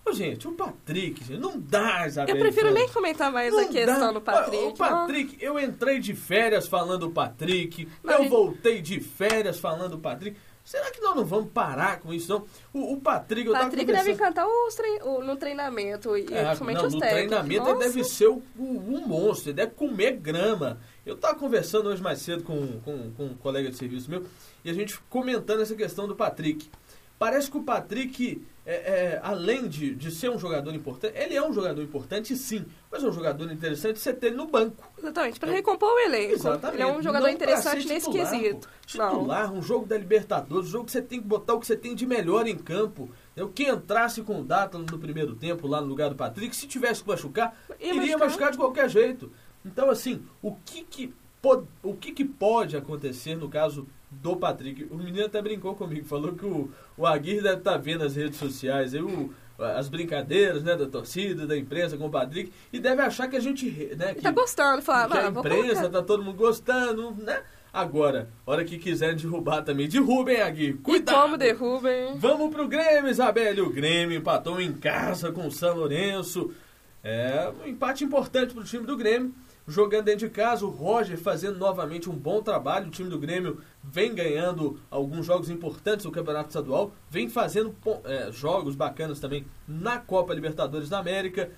Ô, 0.04 0.12
gente, 0.12 0.48
o 0.48 0.52
Patrick, 0.52 1.22
gente, 1.24 1.38
não 1.40 1.56
dá, 1.56 2.08
Isabel. 2.08 2.34
Eu 2.34 2.40
prefiro 2.42 2.72
nem 2.72 2.88
comentar 2.88 3.30
mais 3.30 3.54
a 3.54 3.60
Não 3.62 3.68
questão 3.72 4.00
dá. 4.00 4.12
do 4.12 4.20
Patrick. 4.20 4.64
O 4.64 4.72
Patrick, 4.74 5.38
eu 5.40 5.60
entrei 5.60 6.00
de 6.00 6.12
férias 6.12 6.66
falando 6.66 7.06
do 7.06 7.10
Patrick, 7.12 7.88
Não, 8.02 8.14
eu 8.14 8.18
gente- 8.22 8.28
voltei 8.30 8.82
de 8.82 8.98
férias 8.98 9.60
falando 9.60 9.92
do 9.92 9.98
Patrick. 10.00 10.36
Será 10.64 10.90
que 10.92 11.00
nós 11.00 11.16
não 11.16 11.24
vamos 11.24 11.50
parar 11.52 11.98
com 12.00 12.14
isso, 12.14 12.28
não? 12.32 12.46
O, 12.72 12.92
o 12.94 13.00
Patrick, 13.00 13.48
O 13.48 13.52
Patrick 13.52 13.84
conversando... 13.84 14.06
deve 14.06 14.18
os 14.68 14.74
trein, 14.74 14.98
o- 15.02 15.22
no 15.22 15.36
treinamento, 15.36 16.16
e 16.16 16.22
É, 16.32 16.44
principalmente 16.44 16.76
não, 16.78 16.86
os 16.86 16.94
no 16.94 17.00
técnicos. 17.00 17.28
treinamento 17.28 17.52
ele 17.68 17.74
Nossa. 17.74 17.86
deve 17.88 18.04
ser 18.04 18.28
o, 18.28 18.42
o- 18.56 18.62
um 18.94 19.06
monstro, 19.06 19.48
ele 19.50 19.56
deve 19.56 19.72
comer 19.72 20.12
grama. 20.12 20.78
Eu 21.04 21.16
estava 21.16 21.34
conversando 21.36 21.88
hoje 21.88 22.00
mais 22.00 22.20
cedo 22.20 22.44
com, 22.44 22.80
com, 22.80 23.10
com 23.12 23.24
um 23.24 23.34
colega 23.34 23.70
de 23.70 23.76
serviço 23.76 24.08
meu 24.08 24.24
e 24.64 24.70
a 24.70 24.72
gente 24.72 24.98
comentando 25.10 25.62
essa 25.62 25.74
questão 25.74 26.06
do 26.06 26.14
Patrick. 26.14 26.70
Parece 27.22 27.48
que 27.48 27.56
o 27.56 27.62
Patrick, 27.62 28.42
é, 28.66 28.72
é, 28.74 29.20
além 29.22 29.68
de, 29.68 29.94
de 29.94 30.10
ser 30.10 30.28
um 30.28 30.36
jogador 30.36 30.74
importante, 30.74 31.16
ele 31.16 31.36
é 31.36 31.46
um 31.46 31.52
jogador 31.52 31.80
importante 31.80 32.36
sim, 32.36 32.64
mas 32.90 33.04
é 33.04 33.06
um 33.06 33.12
jogador 33.12 33.48
interessante 33.52 34.00
você 34.00 34.12
ter 34.12 34.26
ele 34.26 34.34
no 34.34 34.48
banco. 34.48 34.90
Exatamente, 34.98 35.38
para 35.38 35.52
recompor 35.52 35.88
o 35.88 35.98
elenco. 36.00 36.32
Exatamente. 36.34 36.82
Ele 36.82 36.82
é 36.82 36.92
um 36.92 37.00
jogador 37.00 37.26
Não 37.28 37.32
interessante 37.32 37.86
nesse 37.86 38.10
titular, 38.10 38.28
quesito. 38.28 38.68
pô. 38.68 38.98
Não. 38.98 39.10
Titular, 39.10 39.52
um 39.52 39.62
jogo 39.62 39.86
da 39.86 39.96
Libertadores, 39.96 40.66
um 40.68 40.72
jogo 40.72 40.86
que 40.86 40.90
você 40.90 41.00
tem 41.00 41.20
que 41.20 41.26
botar 41.28 41.54
o 41.54 41.60
que 41.60 41.66
você 41.68 41.76
tem 41.76 41.94
de 41.94 42.04
melhor 42.04 42.48
em 42.48 42.58
campo. 42.58 43.08
O 43.36 43.46
que 43.46 43.68
entrasse 43.68 44.20
com 44.22 44.40
o 44.40 44.44
Data 44.44 44.76
no 44.76 44.98
primeiro 44.98 45.36
tempo, 45.36 45.68
lá 45.68 45.80
no 45.80 45.86
lugar 45.86 46.10
do 46.10 46.16
Patrick, 46.16 46.56
se 46.56 46.66
tivesse 46.66 47.04
que 47.04 47.08
machucar, 47.08 47.56
Ia 47.78 47.94
iria 47.94 48.00
machucar. 48.00 48.26
machucar 48.26 48.50
de 48.50 48.56
qualquer 48.58 48.88
jeito. 48.90 49.30
Então, 49.64 49.88
assim, 49.88 50.24
o 50.42 50.56
que 50.56 50.82
que, 50.82 51.14
o 51.82 51.94
que 51.94 52.12
que 52.12 52.24
pode 52.24 52.76
acontecer 52.76 53.34
no 53.36 53.48
caso 53.48 53.86
do 54.10 54.36
Patrick? 54.36 54.86
O 54.90 54.96
menino 54.96 55.26
até 55.26 55.42
brincou 55.42 55.74
comigo, 55.74 56.06
falou 56.06 56.34
que 56.34 56.44
o, 56.46 56.70
o 56.96 57.06
Aguirre 57.06 57.42
deve 57.42 57.56
estar 57.58 57.76
vendo 57.78 58.04
as 58.04 58.14
redes 58.14 58.38
sociais, 58.38 58.94
o- 58.94 59.30
as 59.58 59.88
brincadeiras 59.88 60.62
né, 60.62 60.76
da 60.76 60.86
torcida, 60.86 61.46
da 61.46 61.56
imprensa 61.56 61.96
com 61.96 62.06
o 62.06 62.10
Patrick, 62.10 62.52
e 62.72 62.78
deve 62.80 63.02
achar 63.02 63.28
que 63.28 63.36
a 63.36 63.40
gente... 63.40 63.68
Né, 63.96 64.14
que, 64.14 64.22
tá 64.22 64.30
gostando, 64.30 64.82
fala, 64.82 65.10
que 65.10 65.18
a 65.18 65.30
vou 65.30 65.44
imprensa, 65.44 65.88
tá 65.90 66.02
todo 66.02 66.22
mundo 66.22 66.36
gostando, 66.36 67.12
né? 67.22 67.42
Agora, 67.72 68.28
hora 68.44 68.64
que 68.64 68.76
quiserem 68.78 69.16
derrubar 69.16 69.62
também, 69.62 69.88
derrubem 69.88 70.40
Aguirre. 70.42 70.72
E 70.72 70.74
Cuidado! 70.74 71.22
como 71.22 71.38
derrubem. 71.38 72.18
Vamos 72.18 72.50
pro 72.54 72.68
Grêmio, 72.68 73.10
Isabelle. 73.10 73.62
O 73.62 73.70
Grêmio 73.70 74.18
empatou 74.18 74.60
em 74.60 74.72
casa 74.74 75.32
com 75.32 75.46
o 75.46 75.50
São 75.50 75.76
Lourenço. 75.76 76.52
É 77.02 77.50
um 77.64 77.66
empate 77.66 78.04
importante 78.04 78.52
pro 78.52 78.62
time 78.62 78.84
do 78.86 78.96
Grêmio. 78.96 79.34
Jogando 79.66 80.06
dentro 80.06 80.26
de 80.26 80.34
casa, 80.34 80.66
o 80.66 80.70
Roger 80.70 81.16
fazendo 81.16 81.56
novamente 81.58 82.10
um 82.10 82.14
bom 82.14 82.42
trabalho. 82.42 82.88
O 82.88 82.90
time 82.90 83.08
do 83.08 83.18
Grêmio 83.18 83.60
vem 83.82 84.12
ganhando 84.14 84.80
alguns 84.90 85.24
jogos 85.24 85.48
importantes 85.48 86.04
no 86.04 86.10
Campeonato 86.10 86.48
Estadual. 86.48 86.92
Vem 87.08 87.28
fazendo 87.28 87.74
é, 88.04 88.32
jogos 88.32 88.74
bacanas 88.74 89.20
também 89.20 89.46
na 89.66 89.98
Copa 89.98 90.34
Libertadores 90.34 90.88
da 90.88 90.98
América. 90.98 91.50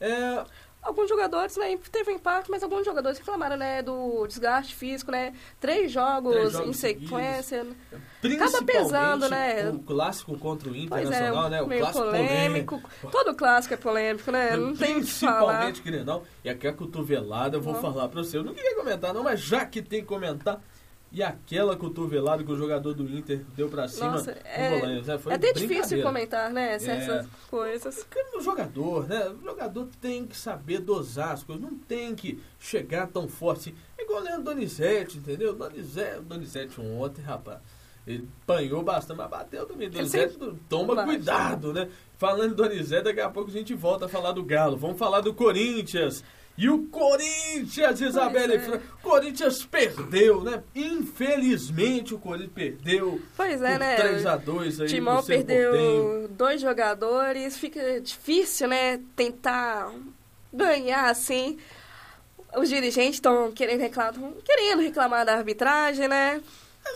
É, 0.00 0.44
Alguns 0.80 1.08
jogadores, 1.08 1.56
né, 1.56 1.76
teve 1.90 2.12
um 2.12 2.14
impacto, 2.14 2.50
mas 2.50 2.62
alguns 2.62 2.84
jogadores 2.84 3.18
reclamaram, 3.18 3.56
né, 3.56 3.82
do 3.82 4.26
desgaste 4.26 4.74
físico, 4.74 5.10
né? 5.10 5.34
Três 5.60 5.90
jogos, 5.90 6.32
Três 6.32 6.52
jogos 6.52 6.68
em 6.68 6.72
sequência. 6.72 7.66
principalmente 8.20 8.64
pesando, 8.64 9.28
né? 9.28 9.68
o 9.70 9.80
clássico 9.80 10.38
contra 10.38 10.70
o 10.70 10.74
é, 10.74 10.78
Internacional, 10.78 11.50
né? 11.50 11.62
O 11.62 11.66
clássico 11.68 12.04
polêmico. 12.04 12.82
Todo 13.10 13.34
clássico 13.34 13.74
é 13.74 13.76
polêmico, 13.76 14.30
né? 14.30 14.56
Não 14.56 14.74
tem 14.74 14.96
o 14.96 15.00
que 15.00 15.10
falar. 15.10 15.64
Principalmente 15.64 15.82
Grenal. 15.82 16.24
E 16.44 16.48
aquela 16.48 16.74
cotovelada, 16.74 17.56
eu 17.56 17.60
vou 17.60 17.74
Não. 17.74 17.80
falar 17.80 18.08
pra 18.08 18.22
você. 18.22 18.38
Eu 18.38 18.44
não 18.44 18.54
queria 18.54 18.76
comentar, 18.76 19.12
não, 19.12 19.24
mas 19.24 19.40
já 19.40 19.66
que 19.66 19.82
tem 19.82 20.00
que 20.00 20.06
comentar. 20.06 20.60
E 21.10 21.22
aquela 21.22 21.74
cotovelada 21.74 22.44
que 22.44 22.52
o 22.52 22.56
jogador 22.56 22.92
do 22.92 23.04
Inter 23.04 23.40
deu 23.56 23.68
pra 23.70 23.88
cima 23.88 24.10
Nossa, 24.10 24.32
do 24.32 24.40
é, 24.44 24.78
Bolanhos, 24.78 25.06
né? 25.06 25.18
Foi 25.18 25.32
é 25.32 25.36
até 25.36 25.52
difícil 25.54 26.02
comentar, 26.02 26.50
né, 26.52 26.78
certas 26.78 27.24
É. 27.24 27.28
coisas. 27.48 28.04
Porque 28.04 28.36
o 28.36 28.40
jogador, 28.42 29.08
né? 29.08 29.28
O 29.30 29.42
jogador 29.42 29.88
tem 30.02 30.26
que 30.26 30.36
saber 30.36 30.80
dosar 30.80 31.32
as 31.32 31.42
coisas, 31.42 31.64
não 31.64 31.78
tem 31.78 32.14
que 32.14 32.38
chegar 32.60 33.06
tão 33.06 33.26
forte. 33.26 33.74
É 33.96 34.02
igual 34.02 34.20
o 34.20 34.24
Leandro 34.24 34.44
Donizete, 34.44 35.16
entendeu? 35.16 35.54
Donizete, 35.54 36.20
Donizete 36.20 36.78
ontem, 36.80 37.22
rapaz. 37.22 37.58
Ele 38.06 38.28
apanhou 38.42 38.82
bastante, 38.82 39.16
mas 39.16 39.30
bateu 39.30 39.64
também. 39.66 39.88
Donizete, 39.88 40.38
toma 40.68 40.94
bate. 40.94 41.08
cuidado, 41.08 41.72
né? 41.72 41.88
Falando 42.18 42.52
em 42.52 42.56
Donizete, 42.56 43.04
daqui 43.04 43.20
a 43.20 43.30
pouco 43.30 43.50
a 43.50 43.52
gente 43.52 43.74
volta 43.74 44.04
a 44.06 44.08
falar 44.08 44.32
do 44.32 44.42
Galo. 44.44 44.76
Vamos 44.76 44.98
falar 44.98 45.20
do 45.20 45.32
Corinthians. 45.32 46.22
E 46.60 46.68
o 46.68 46.86
Corinthians, 46.88 48.00
Isabelle 48.00 48.54
é. 48.54 48.58
Fran- 48.58 48.80
Corinthians 49.00 49.64
perdeu, 49.64 50.42
né? 50.42 50.60
Infelizmente 50.74 52.14
o 52.14 52.18
Corinthians 52.18 52.52
perdeu. 52.52 53.22
Pois 53.36 53.62
é, 53.62 53.78
né? 53.78 53.96
3x2 53.96 54.80
aí. 54.80 54.86
O 54.86 54.88
Timão 54.88 55.16
no 55.16 55.22
Cerro 55.22 55.44
Porteño. 55.44 55.70
perdeu 55.70 56.28
dois 56.30 56.60
jogadores, 56.60 57.56
fica 57.56 58.00
difícil, 58.00 58.66
né, 58.66 58.98
tentar 59.14 59.92
ganhar, 60.52 61.08
assim. 61.10 61.56
Os 62.56 62.68
dirigentes 62.68 63.14
estão 63.16 63.52
querendo 63.52 63.80
reclamar, 63.80 64.14
querendo 64.44 64.80
reclamar 64.82 65.24
da 65.24 65.34
arbitragem, 65.36 66.08
né? 66.08 66.40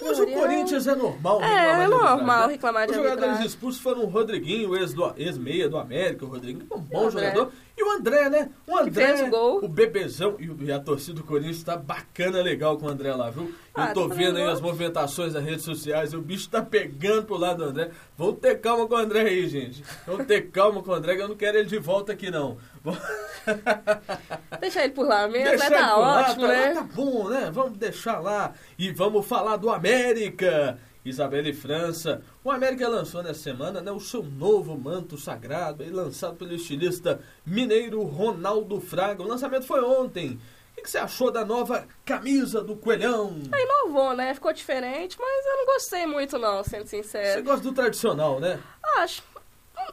Mas 0.01 0.19
o 0.19 0.27
Corinthians 0.27 0.87
é 0.87 0.95
normal 0.95 1.41
É, 1.43 1.47
reclamar 1.47 1.81
é 1.83 1.87
normal 1.89 2.47
né? 2.47 2.53
reclamar 2.53 2.85
de 2.87 2.91
Os 2.91 2.97
jogadores 2.97 3.23
arbitragem. 3.23 3.47
expulsos 3.47 3.81
foram 3.81 4.03
o 4.03 4.07
Rodriguinho, 4.07 4.71
o 4.71 4.87
do- 4.87 5.15
ex-meia 5.17 5.69
do 5.69 5.77
América, 5.77 6.25
o 6.25 6.29
Rodriguinho, 6.29 6.67
que 6.67 6.73
é 6.73 6.77
um 6.77 6.81
bom 6.81 7.11
jogador. 7.11 7.51
E 7.77 7.83
o 7.83 7.91
André, 7.93 8.29
né? 8.29 8.51
O 8.67 8.77
André, 8.77 9.31
o 9.33 9.65
o 9.65 9.69
bebezão. 9.69 10.37
E, 10.39 10.71
a 10.73 10.79
torcida 10.79 11.15
do 11.15 11.25
Corinthians 11.25 11.63
tá 11.63 11.77
bacana, 11.77 12.43
legal 12.43 12.77
com 12.77 12.87
o 12.87 12.89
André 12.89 13.15
lá, 13.15 13.31
viu? 13.31 13.53
Ah, 13.75 13.89
Eu 13.89 13.95
tô 13.95 14.09
tá 14.09 14.15
vendo 14.15 14.37
aí 14.37 14.45
as 14.45 14.61
movimentações 14.61 15.33
nas 15.33 15.43
redes 15.43 15.65
sociais. 15.65 16.13
O 16.13 16.21
bicho 16.21 16.51
tá 16.51 16.61
pegando 16.61 17.25
pro 17.25 17.37
lado 17.39 17.59
do 17.59 17.65
André. 17.71 17.91
Vamos 18.23 18.39
ter 18.39 18.61
calma 18.61 18.87
com 18.87 18.95
o 18.95 18.99
André 18.99 19.23
aí, 19.23 19.49
gente. 19.49 19.83
Vamos 20.07 20.27
ter 20.29 20.43
calma 20.53 20.81
com 20.81 20.93
o 20.93 20.95
André, 20.95 21.17
que 21.17 21.23
eu 21.23 21.29
não 21.29 21.35
quero 21.35 21.59
ele 21.59 21.69
de 21.69 21.79
volta 21.79 22.13
aqui, 22.13 22.31
não. 22.31 22.57
Deixar 24.61 24.85
ele 24.85 24.93
por 24.93 25.05
lá 25.05 25.27
mesmo, 25.27 25.51
Deixar 25.51 25.69
vai 25.69 25.79
tá 25.81 25.97
lá, 25.97 26.21
ótimo, 26.21 26.43
tá, 26.43 26.49
né? 26.49 26.73
Tá 26.73 26.83
bom, 26.83 27.29
né? 27.29 27.51
Vamos 27.53 27.79
deixar 27.79 28.21
lá. 28.21 28.53
E 28.79 28.93
vamos 28.93 29.27
falar 29.27 29.57
do 29.57 29.69
América. 29.69 30.79
Isabelle 31.05 31.53
França. 31.53 32.23
O 32.45 32.51
América 32.53 32.89
lançou 32.89 33.25
nessa 33.25 33.41
semana 33.41 33.81
né, 33.81 33.91
o 33.91 33.99
seu 33.99 34.23
novo 34.23 34.79
manto 34.79 35.19
sagrado, 35.19 35.85
lançado 35.91 36.37
pelo 36.37 36.55
estilista 36.55 37.21
mineiro 37.45 38.01
Ronaldo 38.05 38.81
Fraga. 38.81 39.21
O 39.21 39.27
lançamento 39.27 39.67
foi 39.67 39.83
ontem. 39.83 40.39
O 40.83 40.85
que 40.85 40.91
você 40.91 40.99
achou 40.99 41.31
da 41.31 41.45
nova 41.45 41.87
camisa 42.05 42.61
do 42.61 42.75
Coelhão? 42.75 43.37
Aí 43.53 43.63
inovou, 43.63 44.17
né? 44.17 44.35
Ficou 44.35 44.53
diferente, 44.53 45.17
mas 45.17 45.47
eu 45.47 45.57
não 45.59 45.67
gostei 45.67 46.07
muito 46.07 46.39
não, 46.41 46.65
sendo 46.65 46.89
Você 46.89 47.01
sincero. 47.05 47.45
gosta 47.45 47.63
do 47.63 47.73
tradicional, 47.73 48.41
né? 48.41 48.59
Acho. 48.99 49.23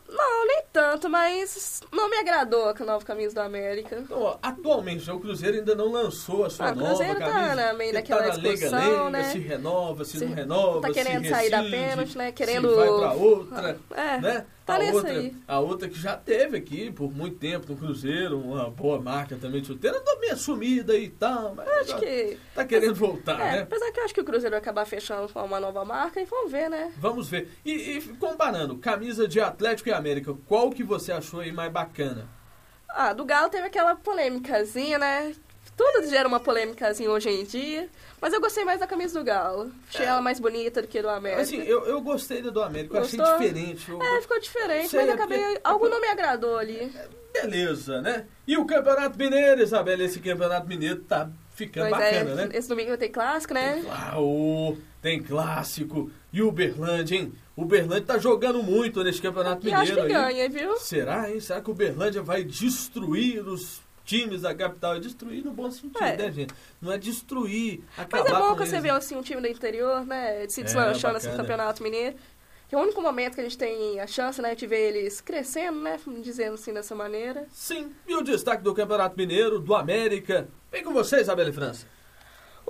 Não, 0.08 0.48
nem 0.48 0.64
tanto, 0.74 1.08
mas 1.08 1.82
não 1.92 2.10
me 2.10 2.18
agradou 2.18 2.74
com 2.76 2.82
a 2.84 2.86
nova 2.88 3.06
camisa 3.06 3.36
do 3.36 3.42
América. 3.42 3.98
Então, 4.00 4.38
atualmente, 4.42 5.10
o 5.12 5.20
Cruzeiro 5.20 5.58
ainda 5.58 5.76
não 5.76 5.92
lançou 5.92 6.46
a 6.46 6.50
sua 6.50 6.70
Ah, 6.70 6.72
o 6.72 6.76
nova 6.76 6.88
Cruzeiro 6.96 7.20
tá 7.20 7.26
camisa. 7.32 7.56
na- 7.56 7.74
meio 7.74 7.90
Ele 7.90 7.98
naquela 8.00 8.24
tá 8.24 8.30
discussão, 8.38 8.80
lenga, 9.06 9.10
né? 9.12 9.24
se 9.26 9.38
renova, 9.40 10.06
se, 10.06 10.18
Se- 10.20 10.26
não 10.26 10.34
renova, 10.34 10.82
tá 10.82 10.92
querendo 10.94 11.24
se 11.24 11.30
sair 11.30 11.50
da 11.52 11.62
pênalti, 11.64 12.18
né? 12.18 12.32
Querendo- 12.32 12.76
vai 12.76 12.88
pra 12.88 13.14
outra, 13.14 13.80
É, 13.96 14.18
né? 14.22 14.46
Tá 14.78 14.84
a 14.90 14.94
outra, 14.94 15.12
aí. 15.12 15.36
a 15.48 15.60
outra 15.60 15.88
que 15.90 16.00
já 16.00 16.16
teve 16.18 16.58
aqui 16.58 16.92
por 16.92 17.12
muito 17.14 17.38
tempo 17.38 17.72
no 17.72 17.78
Cruzeiro, 17.78 18.40
uma 18.40 18.70
boa 18.70 19.00
marca 19.02 19.36
também 19.36 19.62
de 19.62 19.68
chuteira, 19.68 20.00
tá 20.00 20.16
meio 20.20 20.38
sumida 20.38 20.96
e 20.98 21.10
tal, 21.10 21.56
mas 21.56 21.68
Acho 21.68 21.98
que. 22.00 22.38
tá 22.56 22.66
querendo 22.66 22.96
voltar, 22.96 23.40
É, 23.40 23.52
né? 23.54 23.60
apesar 23.62 23.92
que 23.92 24.00
eu 24.00 24.04
acho 24.06 24.14
que 24.14 24.22
o 24.22 24.26
Cruzeiro 24.26 24.52
vai 24.52 24.60
acabar 24.60 24.86
fechando 24.86 25.32
com 25.32 25.40
uma 25.44 25.60
nova 25.60 25.84
marca 25.86 26.20
e 26.22 26.26
vamos 26.26 26.52
ver, 26.52 26.70
né? 26.70 26.92
Vamos 26.98 27.28
ver. 27.30 27.50
E, 27.66 27.72
e 27.98 28.02
comparando, 28.20 28.78
camisa 28.78 29.28
de 29.28 29.40
Atlético 29.40 29.90
e 29.90 29.92
América, 29.94 30.34
qual 30.48 30.70
que 30.70 30.84
você 30.84 31.12
achou 31.12 31.40
aí 31.40 31.52
mais 31.52 31.72
bacana? 31.72 32.28
Ah, 32.90 33.14
do 33.14 33.24
Galo 33.24 33.50
teve 33.50 33.68
aquela 33.68 33.96
polêmicazinha, 33.96 34.98
né? 34.98 35.34
Tudo 35.80 36.10
gera 36.10 36.28
uma 36.28 36.42
polêmicazinha 36.42 37.10
hoje 37.10 37.30
em 37.30 37.46
dia. 37.46 37.88
Mas 38.22 38.34
eu 38.34 38.42
gostei 38.42 38.66
mais 38.66 38.82
da 38.82 38.86
camisa 38.88 39.18
do 39.18 39.24
Galo. 39.24 39.72
Achei 39.88 40.06
ela 40.06 40.22
mais 40.22 40.38
bonita 40.38 40.82
do 40.82 40.90
que 40.90 41.02
do 41.02 41.08
América. 41.08 41.42
Assim, 41.42 41.62
eu, 41.62 41.86
eu 41.86 42.02
gostei 42.02 42.42
da 42.42 42.50
do 42.50 42.62
América, 42.62 42.98
eu 42.98 43.02
achei 43.02 43.18
diferente. 43.18 43.90
eu- 43.90 44.02
É, 44.04 44.22
ficou 44.22 44.38
diferente, 44.42 44.90
Sei, 44.90 45.00
mas 45.00 45.10
é 45.10 45.14
acabei. 45.14 45.40
porque- 45.40 45.62
Algo 45.64 45.88
não 45.88 46.02
me 46.02 46.08
agradou 46.10 46.58
ali. 46.58 46.92
Beleza, 47.32 48.02
né? 48.02 48.26
E 48.46 48.58
o 48.58 48.66
Campeonato 48.66 49.18
Mineiro, 49.18 49.62
Isabela, 49.62 50.04
esse 50.04 50.20
Campeonato 50.20 50.68
Mineiro 50.68 50.98
tá 50.98 51.30
ficando 51.56 51.90
Mas 51.92 52.00
bacana, 52.14 52.32
é, 52.32 52.36
né? 52.48 52.50
esse 52.58 52.68
domingo 52.68 52.98
ter 52.98 53.08
clássico, 53.10 53.54
né? 53.54 53.82
Uau, 53.86 54.76
tem 55.02 55.24
clássico. 55.24 56.12
E 56.34 56.42
o 56.42 56.50
Uberlândia, 56.50 57.16
hein? 57.16 57.32
O 57.56 57.62
Uberlândia 57.62 58.06
tá 58.06 58.18
jogando 58.18 58.62
muito 58.62 59.02
nesse 59.02 59.22
Campeonato 59.22 59.66
E 59.66 59.72
acho 59.74 59.92
Mineiro 59.94 60.10
que 60.10 60.14
aí. 60.16 60.34
ganha, 60.34 60.50
viu? 60.50 60.76
Será, 60.78 61.32
hein? 61.32 61.40
Será 61.40 61.62
que 61.62 61.70
o 61.70 61.74
Uberlândia 61.74 62.22
vai 62.22 62.44
destruir 62.44 63.48
os 63.48 63.82
times 64.10 64.42
da 64.42 64.54
capital? 64.56 64.96
É 64.96 65.00
destruir 65.00 65.46
no 65.46 65.52
bom 65.52 65.70
sentido, 65.70 66.04
É. 66.04 66.18
né, 66.18 66.32
gente? 66.32 66.54
Não 66.82 66.92
é 66.92 66.98
destruir, 66.98 67.84
acabar 67.96 68.24
Mas 68.24 68.32
é 68.34 68.36
bom 68.40 68.56
que 68.56 68.66
você 68.66 68.80
vê 68.82 68.90
assim, 68.90 69.16
um 69.16 69.22
time 69.22 69.40
do 69.42 69.48
interior, 69.48 70.06
né? 70.06 70.48
Se 70.50 70.62
É, 70.62 70.64
deslanchando 70.64 71.18
assim, 71.18 71.30
no 71.30 71.38
campeonato 71.38 71.84
mineiro. 71.84 72.16
Que 72.68 72.76
é 72.76 72.78
o 72.78 72.82
único 72.82 73.02
momento 73.02 73.34
que 73.34 73.42
a 73.42 73.44
gente 73.44 73.58
tem 73.58 74.00
a 74.00 74.06
chance, 74.06 74.40
né, 74.40 74.54
de 74.54 74.68
ver 74.68 74.90
eles 74.96 75.22
crescendo, 75.22 75.80
né? 75.80 76.00
Dizendo 76.22 76.54
assim 76.54 76.72
dessa 76.72 76.94
maneira. 76.94 77.48
Sim, 77.52 77.92
e 78.08 78.16
o 78.16 78.22
destaque 78.22 78.62
do 78.62 78.76
Campeonato 78.76 79.18
Mineiro, 79.18 79.60
do 79.60 79.74
América. 79.74 80.48
Vem 80.72 80.84
com 80.84 80.94
você, 80.94 81.20
Isabela 81.20 81.52
França. 81.52 81.88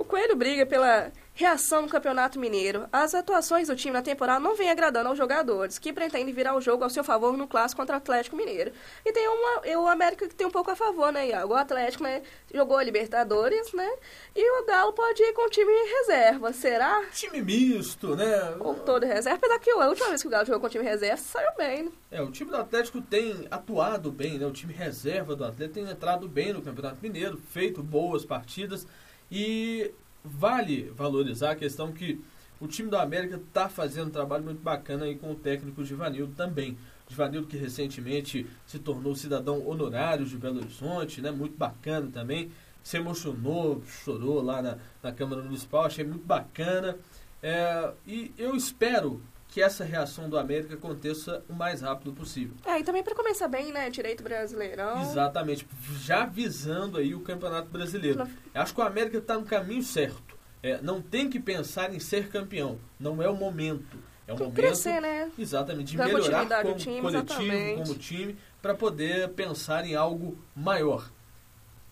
O 0.00 0.04
Coelho 0.04 0.34
briga 0.34 0.64
pela 0.64 1.12
reação 1.34 1.82
no 1.82 1.88
Campeonato 1.88 2.40
Mineiro. 2.40 2.88
As 2.90 3.14
atuações 3.14 3.68
do 3.68 3.76
time 3.76 3.92
na 3.92 4.00
temporada 4.00 4.40
não 4.40 4.56
vêm 4.56 4.70
agradando 4.70 5.10
aos 5.10 5.18
jogadores, 5.18 5.78
que 5.78 5.92
pretendem 5.92 6.32
virar 6.32 6.56
o 6.56 6.60
jogo 6.60 6.82
ao 6.82 6.88
seu 6.88 7.04
favor 7.04 7.36
no 7.36 7.46
clássico 7.46 7.82
contra 7.82 7.96
o 7.96 7.98
Atlético 7.98 8.34
Mineiro. 8.34 8.72
E 9.04 9.12
tem 9.12 9.28
uma, 9.28 9.60
o 9.78 9.86
América 9.86 10.26
que 10.26 10.34
tem 10.34 10.46
um 10.46 10.50
pouco 10.50 10.70
a 10.70 10.74
favor, 10.74 11.12
né, 11.12 11.28
Iago? 11.28 11.52
O 11.52 11.56
Atlético, 11.56 12.02
né, 12.02 12.22
jogou 12.52 12.78
a 12.78 12.82
Libertadores, 12.82 13.74
né? 13.74 13.90
E 14.34 14.62
o 14.62 14.64
Galo 14.64 14.94
pode 14.94 15.22
ir 15.22 15.34
com 15.34 15.46
o 15.46 15.50
time 15.50 15.70
em 15.70 15.98
reserva. 15.98 16.50
Será? 16.54 17.04
Time 17.12 17.42
misto, 17.42 18.16
né? 18.16 18.56
Ou 18.58 18.74
todo 18.76 19.04
reserva? 19.04 19.36
Apesar 19.36 19.58
que 19.58 19.70
a 19.70 19.86
última 19.86 20.08
vez 20.08 20.22
que 20.22 20.28
o 20.28 20.30
Galo 20.30 20.46
jogou 20.46 20.60
com 20.60 20.66
o 20.66 20.70
time 20.70 20.84
reserva, 20.84 21.18
saiu 21.18 21.50
bem, 21.58 21.82
né? 21.82 21.92
É, 22.10 22.22
o 22.22 22.30
time 22.30 22.50
do 22.50 22.56
Atlético 22.56 23.02
tem 23.02 23.46
atuado 23.50 24.10
bem, 24.10 24.38
né? 24.38 24.46
O 24.46 24.50
time 24.50 24.72
reserva 24.72 25.36
do 25.36 25.44
Atlético 25.44 25.74
tem 25.74 25.90
entrado 25.90 26.26
bem 26.26 26.54
no 26.54 26.62
Campeonato 26.62 26.96
Mineiro, 27.02 27.38
feito 27.50 27.82
boas 27.82 28.24
partidas 28.24 28.86
e 29.30 29.92
vale 30.24 30.90
valorizar 30.94 31.52
a 31.52 31.56
questão 31.56 31.92
que 31.92 32.20
o 32.60 32.66
time 32.66 32.90
do 32.90 32.96
América 32.96 33.36
está 33.36 33.68
fazendo 33.68 34.08
um 34.08 34.12
trabalho 34.12 34.44
muito 34.44 34.62
bacana 34.62 35.06
aí 35.06 35.16
com 35.16 35.32
o 35.32 35.34
técnico 35.34 35.84
Givanildo 35.84 36.34
também. 36.34 36.76
Givanildo 37.08 37.48
que 37.48 37.56
recentemente 37.56 38.46
se 38.66 38.78
tornou 38.78 39.16
cidadão 39.16 39.66
honorário 39.66 40.26
de 40.26 40.36
Belo 40.36 40.58
Horizonte, 40.58 41.20
né? 41.20 41.30
Muito 41.30 41.56
bacana 41.56 42.10
também. 42.12 42.50
Se 42.82 42.98
emocionou, 42.98 43.82
chorou 43.84 44.42
lá 44.42 44.60
na, 44.60 44.78
na 45.02 45.12
Câmara 45.12 45.42
Municipal, 45.42 45.84
achei 45.84 46.04
muito 46.04 46.26
bacana. 46.26 46.96
É, 47.42 47.92
e 48.06 48.32
eu 48.36 48.54
espero 48.54 49.22
que 49.50 49.60
essa 49.60 49.84
reação 49.84 50.30
do 50.30 50.38
América 50.38 50.74
aconteça 50.74 51.42
o 51.48 51.52
mais 51.52 51.80
rápido 51.82 52.12
possível. 52.12 52.54
É, 52.64 52.78
e 52.78 52.84
também 52.84 53.02
para 53.02 53.14
começar 53.14 53.48
bem, 53.48 53.72
né? 53.72 53.90
Direito 53.90 54.22
brasileirão. 54.22 55.02
Exatamente, 55.02 55.66
já 55.98 56.24
visando 56.24 56.98
aí 56.98 57.14
o 57.14 57.20
Campeonato 57.20 57.68
Brasileiro. 57.68 58.28
Acho 58.54 58.72
que 58.72 58.80
o 58.80 58.84
América 58.84 59.18
está 59.18 59.34
no 59.34 59.44
caminho 59.44 59.82
certo. 59.82 60.38
É, 60.62 60.80
não 60.80 61.02
tem 61.02 61.28
que 61.28 61.40
pensar 61.40 61.92
em 61.92 61.98
ser 61.98 62.28
campeão. 62.28 62.78
Não 62.98 63.20
é 63.20 63.28
o 63.28 63.34
momento. 63.34 63.98
É 64.26 64.32
o 64.32 64.36
Tem 64.36 64.46
momento 64.46 64.54
crescer, 64.54 65.00
né? 65.00 65.30
exatamente 65.36 65.92
de 65.92 65.98
melhorar 65.98 66.46
como 66.62 66.76
time, 66.76 67.00
coletivo, 67.00 67.42
exatamente. 67.42 67.82
como 67.82 67.94
time, 67.98 68.38
para 68.62 68.74
poder 68.74 69.30
pensar 69.30 69.84
em 69.84 69.96
algo 69.96 70.38
maior. 70.54 71.10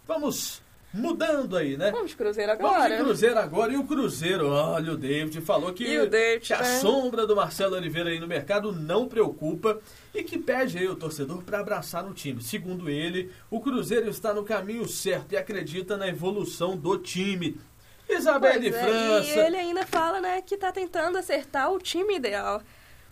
Vamos 0.06 0.62
mudando 0.98 1.56
aí, 1.56 1.76
né? 1.76 1.90
Vamos 1.90 2.10
de 2.10 2.16
Cruzeiro 2.16 2.52
Vamos 2.56 2.74
agora. 2.74 2.96
de 2.96 3.02
Cruzeiro 3.02 3.38
agora. 3.38 3.72
E 3.72 3.76
o 3.76 3.84
Cruzeiro, 3.84 4.48
olha, 4.48 4.92
o 4.92 4.96
David 4.96 5.40
falou 5.40 5.72
que, 5.72 5.84
E 5.84 5.98
o 5.98 6.08
David, 6.08 6.46
que 6.46 6.52
a 6.52 6.58
né? 6.58 6.78
sombra 6.80 7.26
do 7.26 7.36
Marcelo 7.36 7.76
Oliveira 7.76 8.10
aí 8.10 8.18
no 8.18 8.26
mercado 8.26 8.72
não 8.72 9.08
preocupa 9.08 9.80
e 10.14 10.22
que 10.22 10.38
pede 10.38 10.78
aí 10.78 10.88
o 10.88 10.96
torcedor 10.96 11.42
para 11.42 11.60
abraçar 11.60 12.06
o 12.06 12.12
time. 12.12 12.42
Segundo 12.42 12.90
ele, 12.90 13.30
o 13.50 13.60
Cruzeiro 13.60 14.08
está 14.08 14.34
no 14.34 14.44
caminho 14.44 14.86
certo 14.88 15.32
e 15.32 15.36
acredita 15.36 15.96
na 15.96 16.08
evolução 16.08 16.76
do 16.76 16.98
time. 16.98 17.58
Isabelle 18.08 18.70
Pois 18.70 18.74
é, 18.74 18.84
França. 18.84 19.28
E 19.28 19.38
ele 19.38 19.56
ainda 19.56 19.86
fala, 19.86 20.20
né, 20.20 20.40
que 20.40 20.56
tá 20.56 20.72
tentando 20.72 21.18
acertar 21.18 21.70
o 21.70 21.78
time 21.78 22.16
ideal. 22.16 22.62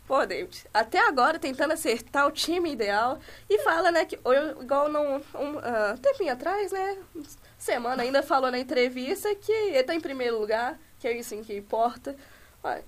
Pô, 0.06 0.24
David, 0.24 0.64
até 0.72 1.00
agora 1.00 1.38
tentando 1.38 1.72
acertar 1.72 2.26
o 2.26 2.30
time 2.30 2.72
ideal. 2.72 3.18
E 3.50 3.58
fala, 3.58 3.90
né, 3.90 4.04
que 4.04 4.18
eu, 4.24 4.62
igual 4.62 4.88
num, 4.88 5.16
um 5.16 5.58
ah, 5.58 5.96
tempinho 6.00 6.32
atrás, 6.32 6.70
né, 6.70 6.96
semana 7.58 8.02
ainda 8.02 8.22
falou 8.22 8.50
na 8.50 8.58
entrevista 8.58 9.34
que 9.34 9.52
ele 9.52 9.82
tá 9.82 9.94
em 9.94 10.00
primeiro 10.00 10.38
lugar, 10.38 10.78
que 10.98 11.06
é 11.08 11.16
isso 11.16 11.34
em 11.34 11.42
que 11.42 11.56
importa. 11.56 12.14
Ué, 12.64 12.82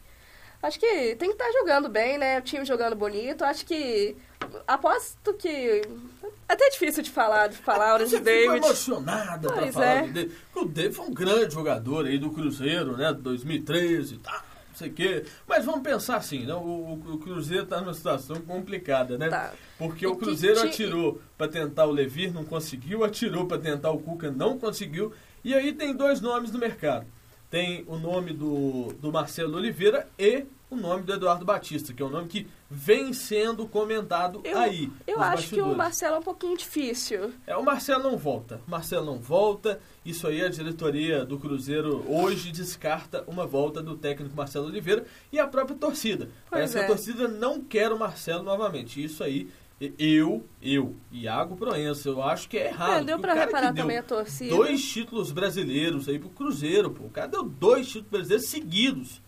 acho 0.62 0.78
que 0.78 1.16
tem 1.16 1.28
que 1.28 1.34
estar 1.42 1.50
jogando 1.52 1.88
bem, 1.88 2.18
né, 2.18 2.38
o 2.38 2.42
time 2.42 2.64
jogando 2.64 2.94
bonito. 2.96 3.44
Acho 3.44 3.64
que, 3.66 4.16
aposto 4.66 5.34
que... 5.34 5.82
É 6.48 6.54
até 6.54 6.68
difícil 6.70 7.02
de 7.02 7.10
falar 7.10 7.48
de 7.48 7.58
palavras 7.58 8.08
de 8.08 8.16
ficou 8.16 8.32
David. 8.32 8.56
emocionada 8.64 9.48
pra 9.48 9.58
Pois 9.62 9.74
falar 9.74 9.86
é. 9.86 10.02
do 10.02 10.12
David. 10.12 10.34
O 10.54 10.64
David 10.64 10.94
foi 10.96 11.04
um 11.06 11.12
grande 11.14 11.54
jogador 11.54 12.06
aí 12.06 12.18
do 12.18 12.30
Cruzeiro, 12.30 12.96
né? 12.96 13.12
2013 13.12 14.14
e 14.14 14.18
tal, 14.18 14.32
não 14.70 14.74
sei 14.74 14.88
o 14.88 14.92
quê. 14.94 15.24
Mas 15.46 15.64
vamos 15.66 15.82
pensar 15.82 16.16
assim, 16.16 16.46
né? 16.46 16.54
O, 16.54 16.58
o- 16.58 17.14
o 17.14 17.18
Cruzeiro 17.18 17.66
tá 17.66 17.80
numa 17.82 17.92
situação 17.92 18.40
complicada, 18.40 19.18
né? 19.18 19.28
Tá. 19.28 19.52
Porque 19.78 20.06
o 20.06 20.16
que 20.16 20.24
Cruzeiro 20.24 20.60
ti- 20.62 20.66
atirou 20.66 21.20
pra 21.36 21.46
tentar 21.48 21.86
o 21.86 21.90
Levir, 21.92 22.32
não 22.34 22.44
conseguiu. 22.44 23.04
Atirou 23.04 23.46
pra 23.46 23.58
tentar 23.58 23.90
o 23.92 23.98
Cuca, 23.98 24.30
não 24.30 24.58
conseguiu. 24.58 25.12
E 25.44 25.54
aí 25.54 25.72
tem 25.72 25.94
dois 25.94 26.20
nomes 26.20 26.50
no 26.50 26.58
mercado. 26.58 27.06
Tem 27.50 27.84
o 27.86 27.96
nome 27.96 28.32
do, 28.34 28.92
do 29.00 29.10
Marcelo 29.10 29.56
Oliveira 29.56 30.06
e 30.18 30.44
o 30.70 30.76
nome 30.76 31.02
do 31.04 31.14
Eduardo 31.14 31.46
Batista, 31.46 31.94
que 31.94 32.02
é 32.02 32.04
um 32.04 32.10
nome 32.10 32.28
que 32.28 32.46
vem 32.70 33.14
sendo 33.14 33.66
comentado 33.66 34.42
Eu, 34.44 34.58
aí. 34.58 34.90
eu 35.06 35.18
acho 35.18 35.48
que 35.48 35.54
o 35.54 35.64
bastidores. 35.64 35.76
Marcelo 35.78 36.16
é 36.16 36.18
um 36.18 36.22
pouquinho 36.22 36.54
difícil. 36.58 37.32
É, 37.46 37.56
o 37.56 37.62
Marcelo 37.64 38.02
não 38.02 38.18
volta. 38.18 38.60
O 38.66 38.70
Marcelo 38.70 39.06
não 39.06 39.16
volta. 39.18 39.80
Isso 40.04 40.26
aí 40.26 40.44
a 40.44 40.50
diretoria 40.50 41.24
do 41.24 41.38
Cruzeiro 41.38 42.04
hoje 42.06 42.52
descarta 42.52 43.24
uma 43.26 43.46
volta 43.46 43.80
do 43.82 43.96
técnico 43.96 44.36
Marcelo 44.36 44.66
Oliveira 44.66 45.06
e 45.32 45.38
a 45.38 45.46
própria 45.46 45.78
torcida. 45.78 46.28
Parece 46.50 46.74
que 46.74 46.80
é. 46.80 46.84
a 46.84 46.86
torcida 46.86 47.26
não 47.28 47.62
quer 47.62 47.90
o 47.90 47.98
Marcelo 47.98 48.42
novamente. 48.42 49.02
Isso 49.02 49.24
aí, 49.24 49.48
eu, 49.98 50.44
eu, 50.60 50.96
Iago 51.12 51.56
Proença, 51.56 52.08
eu 52.08 52.20
acho 52.20 52.48
que 52.48 52.58
é 52.58 52.66
errado. 52.68 53.02
É, 53.02 53.04
deu 53.04 53.18
pra 53.20 53.34
reparar 53.34 53.72
deu 53.72 53.82
também 53.82 53.98
a 53.98 54.02
torcida. 54.02 54.54
Dois 54.54 54.82
títulos 54.82 55.30
brasileiros 55.30 56.08
aí 56.08 56.18
pro 56.18 56.28
Cruzeiro, 56.30 56.90
pô. 56.90 57.04
O 57.04 57.10
cara 57.10 57.28
deu 57.28 57.44
dois 57.44 57.86
títulos 57.86 58.10
brasileiros 58.10 58.46
seguidos. 58.46 59.22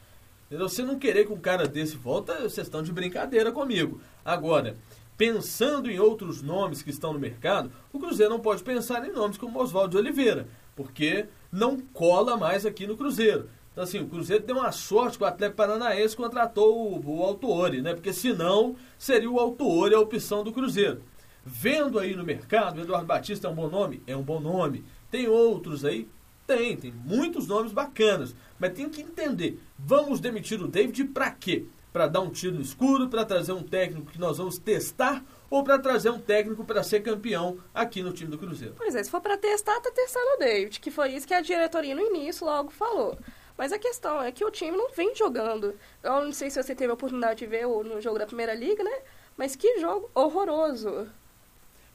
Entendeu? 0.46 0.68
Você 0.68 0.82
não 0.82 0.98
querer 0.98 1.26
que 1.26 1.32
um 1.32 1.38
cara 1.38 1.68
desse 1.68 1.96
volta, 1.96 2.34
vocês 2.40 2.66
estão 2.66 2.82
de 2.82 2.92
brincadeira 2.92 3.52
comigo. 3.52 4.00
Agora, 4.24 4.76
pensando 5.16 5.88
em 5.88 6.00
outros 6.00 6.42
nomes 6.42 6.82
que 6.82 6.90
estão 6.90 7.12
no 7.12 7.20
mercado, 7.20 7.70
o 7.92 8.00
Cruzeiro 8.00 8.32
não 8.32 8.40
pode 8.40 8.64
pensar 8.64 9.06
em 9.06 9.12
nomes 9.12 9.38
como 9.38 9.60
Oswaldo 9.60 9.90
de 9.90 9.98
Oliveira, 9.98 10.48
porque 10.74 11.26
não 11.52 11.78
cola 11.78 12.36
mais 12.36 12.66
aqui 12.66 12.88
no 12.88 12.96
Cruzeiro. 12.96 13.48
Então, 13.80 13.88
assim, 13.88 14.00
o 14.00 14.08
Cruzeiro 14.08 14.44
deu 14.44 14.56
uma 14.56 14.72
sorte 14.72 15.16
que 15.16 15.24
o 15.24 15.26
Atlético 15.26 15.56
Paranaense 15.56 16.14
contratou 16.14 16.92
o, 16.92 17.18
o 17.18 17.24
Autuori, 17.24 17.80
né? 17.80 17.94
Porque 17.94 18.12
senão 18.12 18.76
seria 18.98 19.30
o 19.30 19.40
Autuori 19.40 19.94
a 19.94 20.00
opção 20.00 20.44
do 20.44 20.52
Cruzeiro. 20.52 21.02
Vendo 21.42 21.98
aí 21.98 22.14
no 22.14 22.22
mercado, 22.22 22.76
o 22.76 22.82
Eduardo 22.82 23.06
Batista 23.06 23.48
é 23.48 23.50
um 23.50 23.54
bom 23.54 23.70
nome? 23.70 24.02
É 24.06 24.14
um 24.14 24.22
bom 24.22 24.38
nome. 24.38 24.84
Tem 25.10 25.28
outros 25.28 25.82
aí? 25.82 26.06
Tem, 26.46 26.76
tem 26.76 26.92
muitos 26.92 27.46
nomes 27.46 27.72
bacanas. 27.72 28.34
Mas 28.58 28.74
tem 28.74 28.86
que 28.86 29.00
entender, 29.00 29.58
vamos 29.78 30.20
demitir 30.20 30.60
o 30.60 30.68
David 30.68 31.04
para 31.04 31.30
quê? 31.30 31.64
Para 31.90 32.06
dar 32.06 32.20
um 32.20 32.28
tiro 32.28 32.56
no 32.56 32.60
escuro, 32.60 33.08
para 33.08 33.24
trazer 33.24 33.52
um 33.52 33.62
técnico 33.62 34.12
que 34.12 34.20
nós 34.20 34.36
vamos 34.36 34.58
testar 34.58 35.24
ou 35.48 35.64
para 35.64 35.78
trazer 35.78 36.10
um 36.10 36.20
técnico 36.20 36.66
para 36.66 36.82
ser 36.82 37.00
campeão 37.00 37.56
aqui 37.74 38.02
no 38.02 38.12
time 38.12 38.30
do 38.30 38.36
Cruzeiro? 38.36 38.74
Pois 38.76 38.94
é, 38.94 39.02
se 39.02 39.10
for 39.10 39.22
para 39.22 39.38
testar, 39.38 39.80
tá 39.80 39.90
testando 39.90 40.34
o 40.34 40.38
David, 40.38 40.78
que 40.80 40.90
foi 40.90 41.12
isso 41.14 41.26
que 41.26 41.32
a 41.32 41.40
diretoria 41.40 41.94
no 41.94 42.02
início 42.02 42.44
logo 42.44 42.70
falou. 42.70 43.16
Mas 43.60 43.74
a 43.74 43.78
questão 43.78 44.22
é 44.22 44.32
que 44.32 44.42
o 44.42 44.50
time 44.50 44.74
não 44.74 44.90
vem 44.90 45.14
jogando. 45.14 45.74
Eu 46.02 46.24
não 46.24 46.32
sei 46.32 46.48
se 46.48 46.62
você 46.62 46.74
teve 46.74 46.90
a 46.90 46.94
oportunidade 46.94 47.40
de 47.40 47.46
ver 47.46 47.66
no 47.66 48.00
jogo 48.00 48.18
da 48.18 48.24
Primeira 48.24 48.54
Liga, 48.54 48.82
né? 48.82 49.02
Mas 49.36 49.54
que 49.54 49.78
jogo 49.78 50.10
horroroso. 50.14 51.06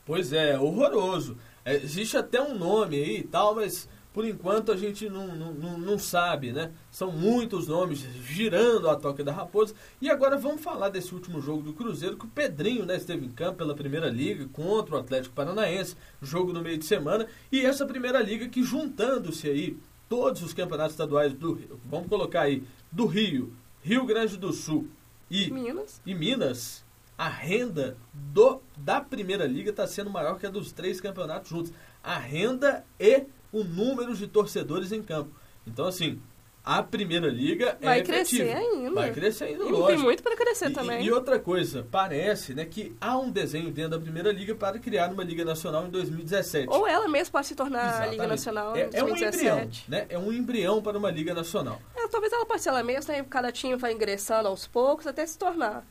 Pois 0.06 0.32
é, 0.32 0.60
horroroso. 0.60 1.36
É, 1.66 1.74
existe 1.74 2.18
até 2.18 2.40
um 2.40 2.56
nome 2.56 2.98
aí 2.98 3.18
e 3.18 3.24
tal, 3.24 3.56
mas 3.56 3.90
por 4.14 4.28
enquanto 4.28 4.72
a 4.72 4.78
gente 4.78 5.10
não, 5.10 5.26
não, 5.36 5.76
não, 5.80 5.98
sabe, 5.98 6.52
né? 6.52 6.72
São 6.92 7.12
muitos 7.12 7.68
nomes 7.68 8.02
girando 8.24 8.88
a 8.88 8.96
toca 8.96 9.24
da 9.24 9.32
Raposa. 9.32 9.74
E 10.00 10.08
agora 10.08 10.38
vamos 10.38 10.62
falar 10.62 10.90
desse 10.90 11.16
último 11.16 11.42
jogo 11.42 11.64
do 11.64 11.74
Cruzeiro, 11.74 12.16
que 12.16 12.28
o 12.28 12.30
Pedrinho 12.30 12.86
né, 12.86 12.96
esteve 12.96 13.26
em 13.26 13.32
campo 13.32 13.58
pela 13.58 13.74
Primeira 13.74 14.08
Liga 14.08 14.48
contra 14.54 14.98
o 14.98 15.00
Atlético 15.00 15.34
Paranaense, 15.34 15.98
jogo 16.22 16.54
no 16.54 16.62
meio 16.62 16.78
de 16.78 16.86
semana. 16.86 17.26
E 17.52 17.66
essa 17.66 17.88
Primeira 17.88 18.22
Liga 18.22 18.48
que 18.48 18.62
juntando-se 18.62 19.50
aí 19.50 19.76
todos 20.10 20.42
os 20.42 20.54
campeonatos 20.54 20.94
estaduais 20.94 21.34
do 21.34 21.60
vamos 21.86 22.08
colocar 22.08 22.42
aí, 22.42 22.64
do 22.92 23.06
Rio, 23.06 23.54
Rio 23.84 24.06
Grande 24.06 24.38
do 24.38 24.54
Sul 24.54 24.88
e 25.30 25.52
Minas, 25.52 26.02
e 26.06 26.14
Minas 26.14 26.86
a 27.18 27.30
renda 27.30 27.98
do, 28.14 28.62
da 28.78 29.00
Primeira 29.00 29.46
Liga 29.46 29.70
está 29.70 29.88
sendo 29.88 30.10
maior 30.10 30.38
que 30.38 30.46
a 30.46 30.50
dos 30.50 30.72
três 30.72 31.00
campeonatos 31.00 31.50
juntos. 31.50 31.72
A 32.04 32.18
renda 32.18 32.86
e 33.00 33.24
o 33.52 33.64
número 33.64 34.14
de 34.16 34.28
torcedores 34.28 34.92
em 34.92 35.02
campo. 35.02 35.32
Então, 35.66 35.88
assim, 35.88 36.20
a 36.66 36.82
Primeira 36.82 37.28
Liga 37.28 37.78
vai 37.80 38.00
é 38.00 38.04
crescer 38.04 38.42
efetiva. 38.42 38.60
ainda. 38.60 38.96
Vai 38.96 39.12
crescer 39.14 39.44
ainda, 39.44 39.64
e 39.64 39.68
lógico. 39.68 39.88
tem 39.88 39.98
muito 40.00 40.24
para 40.24 40.36
crescer 40.36 40.72
e, 40.72 40.74
também. 40.74 41.06
E 41.06 41.12
outra 41.12 41.38
coisa, 41.40 41.86
parece 41.92 42.56
né, 42.56 42.66
que 42.66 42.96
há 43.00 43.16
um 43.18 43.30
desenho 43.30 43.70
dentro 43.70 43.92
da 43.92 44.00
Primeira 44.00 44.32
Liga 44.32 44.56
para 44.56 44.80
criar 44.80 45.12
uma 45.12 45.24
Liga 45.24 45.46
Nacional 45.46 45.86
em 45.86 45.92
2017. 45.92 46.68
Ou 46.70 46.88
ela 46.88 47.08
mesma 47.08 47.32
pode 47.32 47.48
se 47.48 47.56
tornar 47.56 47.86
Exatamente. 47.86 48.08
a 48.08 48.12
Liga 48.12 48.28
Nacional 48.28 48.76
é, 48.76 48.86
em 48.86 48.90
2017. 48.90 49.46
É 49.46 49.54
um 49.54 49.60
embrião, 49.60 49.70
né? 49.88 50.06
É 50.10 50.18
um 50.18 50.34
embrião 50.34 50.82
para 50.82 50.98
uma 50.98 51.12
Liga 51.12 51.36
Nacional. 51.36 51.80
É, 51.96 52.08
talvez 52.08 52.34
ela 52.34 52.46
possa 52.48 52.64
ser 52.64 52.70
ela 52.70 52.82
mesma, 52.82 53.14
né? 53.14 53.26
cada 53.30 53.52
time 53.52 53.76
vai 53.76 53.94
ingressando 53.94 54.48
aos 54.48 54.66
poucos 54.66 55.06
até 55.06 55.24
se 55.26 55.38
tornar. 55.38 55.86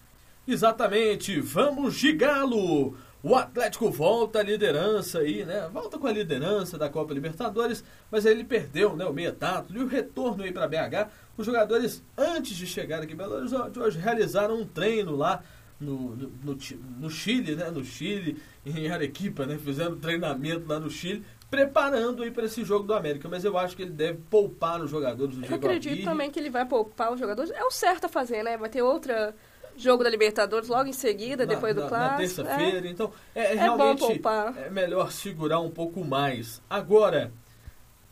Exatamente, 0.47 1.41
vamos 1.41 1.95
de 1.95 2.13
galo! 2.13 2.97
O 3.25 3.35
Atlético 3.35 3.91
volta 3.91 4.41
à 4.41 4.43
liderança 4.43 5.21
aí, 5.21 5.47
né? 5.47 5.67
Volta 5.73 5.99
com 5.99 6.07
a 6.07 6.13
liderança 6.13 6.77
da 6.77 6.91
Copa 6.91 7.15
Libertadores, 7.15 7.83
mas 8.11 8.27
aí 8.27 8.33
ele 8.33 8.45
perdeu, 8.45 8.95
né, 8.95 9.07
o 9.07 9.15
meia 9.15 9.33
tato 9.33 9.75
e 9.75 9.79
o 9.79 9.87
retorno 9.87 10.45
aí 10.45 10.53
para 10.53 10.69
BH. 10.69 11.09
Os 11.35 11.47
jogadores 11.47 12.05
antes 12.19 12.55
de 12.55 12.67
chegar 12.67 13.03
aqui 13.03 13.15
em 13.15 13.17
Belo 13.17 13.37
Horizonte 13.37 13.79
hoje 13.79 13.99
realizaram 13.99 14.61
um 14.61 14.67
treino 14.67 15.17
lá 15.17 15.43
no, 15.81 16.15
no, 16.15 16.33
no, 16.43 16.59
no 17.01 17.11
Chile, 17.11 17.57
né? 17.57 17.71
No 17.71 17.83
Chile, 17.83 18.37
em 18.65 18.91
Arequipa, 18.91 19.47
né? 19.47 19.57
Fizeram 19.57 19.97
treinamento 19.97 20.69
lá 20.69 20.79
no 20.79 20.91
Chile, 20.91 21.25
preparando 21.51 22.23
aí 22.23 22.31
para 22.31 22.45
esse 22.45 22.63
jogo 22.63 22.87
do 22.87 22.93
América. 22.93 23.27
Mas 23.27 23.43
eu 23.43 23.57
acho 23.57 23.75
que 23.75 23.85
ele 23.85 23.93
deve 23.93 24.19
poupar 24.29 24.83
os 24.83 24.91
jogadores 24.91 25.35
do 25.35 25.41
Eu 25.43 25.49
Diego 25.49 25.67
acredito 25.67 25.93
Aguirre. 25.93 26.07
também 26.07 26.31
que 26.31 26.39
ele 26.39 26.51
vai 26.51 26.67
poupar 26.67 27.11
os 27.11 27.19
jogadores. 27.19 27.51
É 27.51 27.65
o 27.65 27.71
certo 27.71 28.05
a 28.05 28.09
fazer, 28.09 28.43
né? 28.43 28.59
Vai 28.59 28.69
ter 28.69 28.83
outra 28.83 29.35
jogo 29.77 30.05
da 30.05 30.11
Libertadores 30.11 30.69
logo 30.69 30.89
em 30.89 30.93
seguida, 30.93 31.47
na, 31.47 31.55
depois 31.55 31.75
do 31.75 31.83
na, 31.83 31.89
clássico. 31.89 32.43
Na 32.43 32.49
terça-feira, 32.49 32.87
é. 32.87 32.91
então 32.91 33.13
é, 33.35 33.53
É 33.53 33.55
realmente 33.55 34.23
é 34.57 34.71
melhor 34.71 35.11
segurar 35.13 35.61
um 35.61 35.71
pouco 35.71 36.05
mais. 36.05 36.63
Agora, 36.69 37.33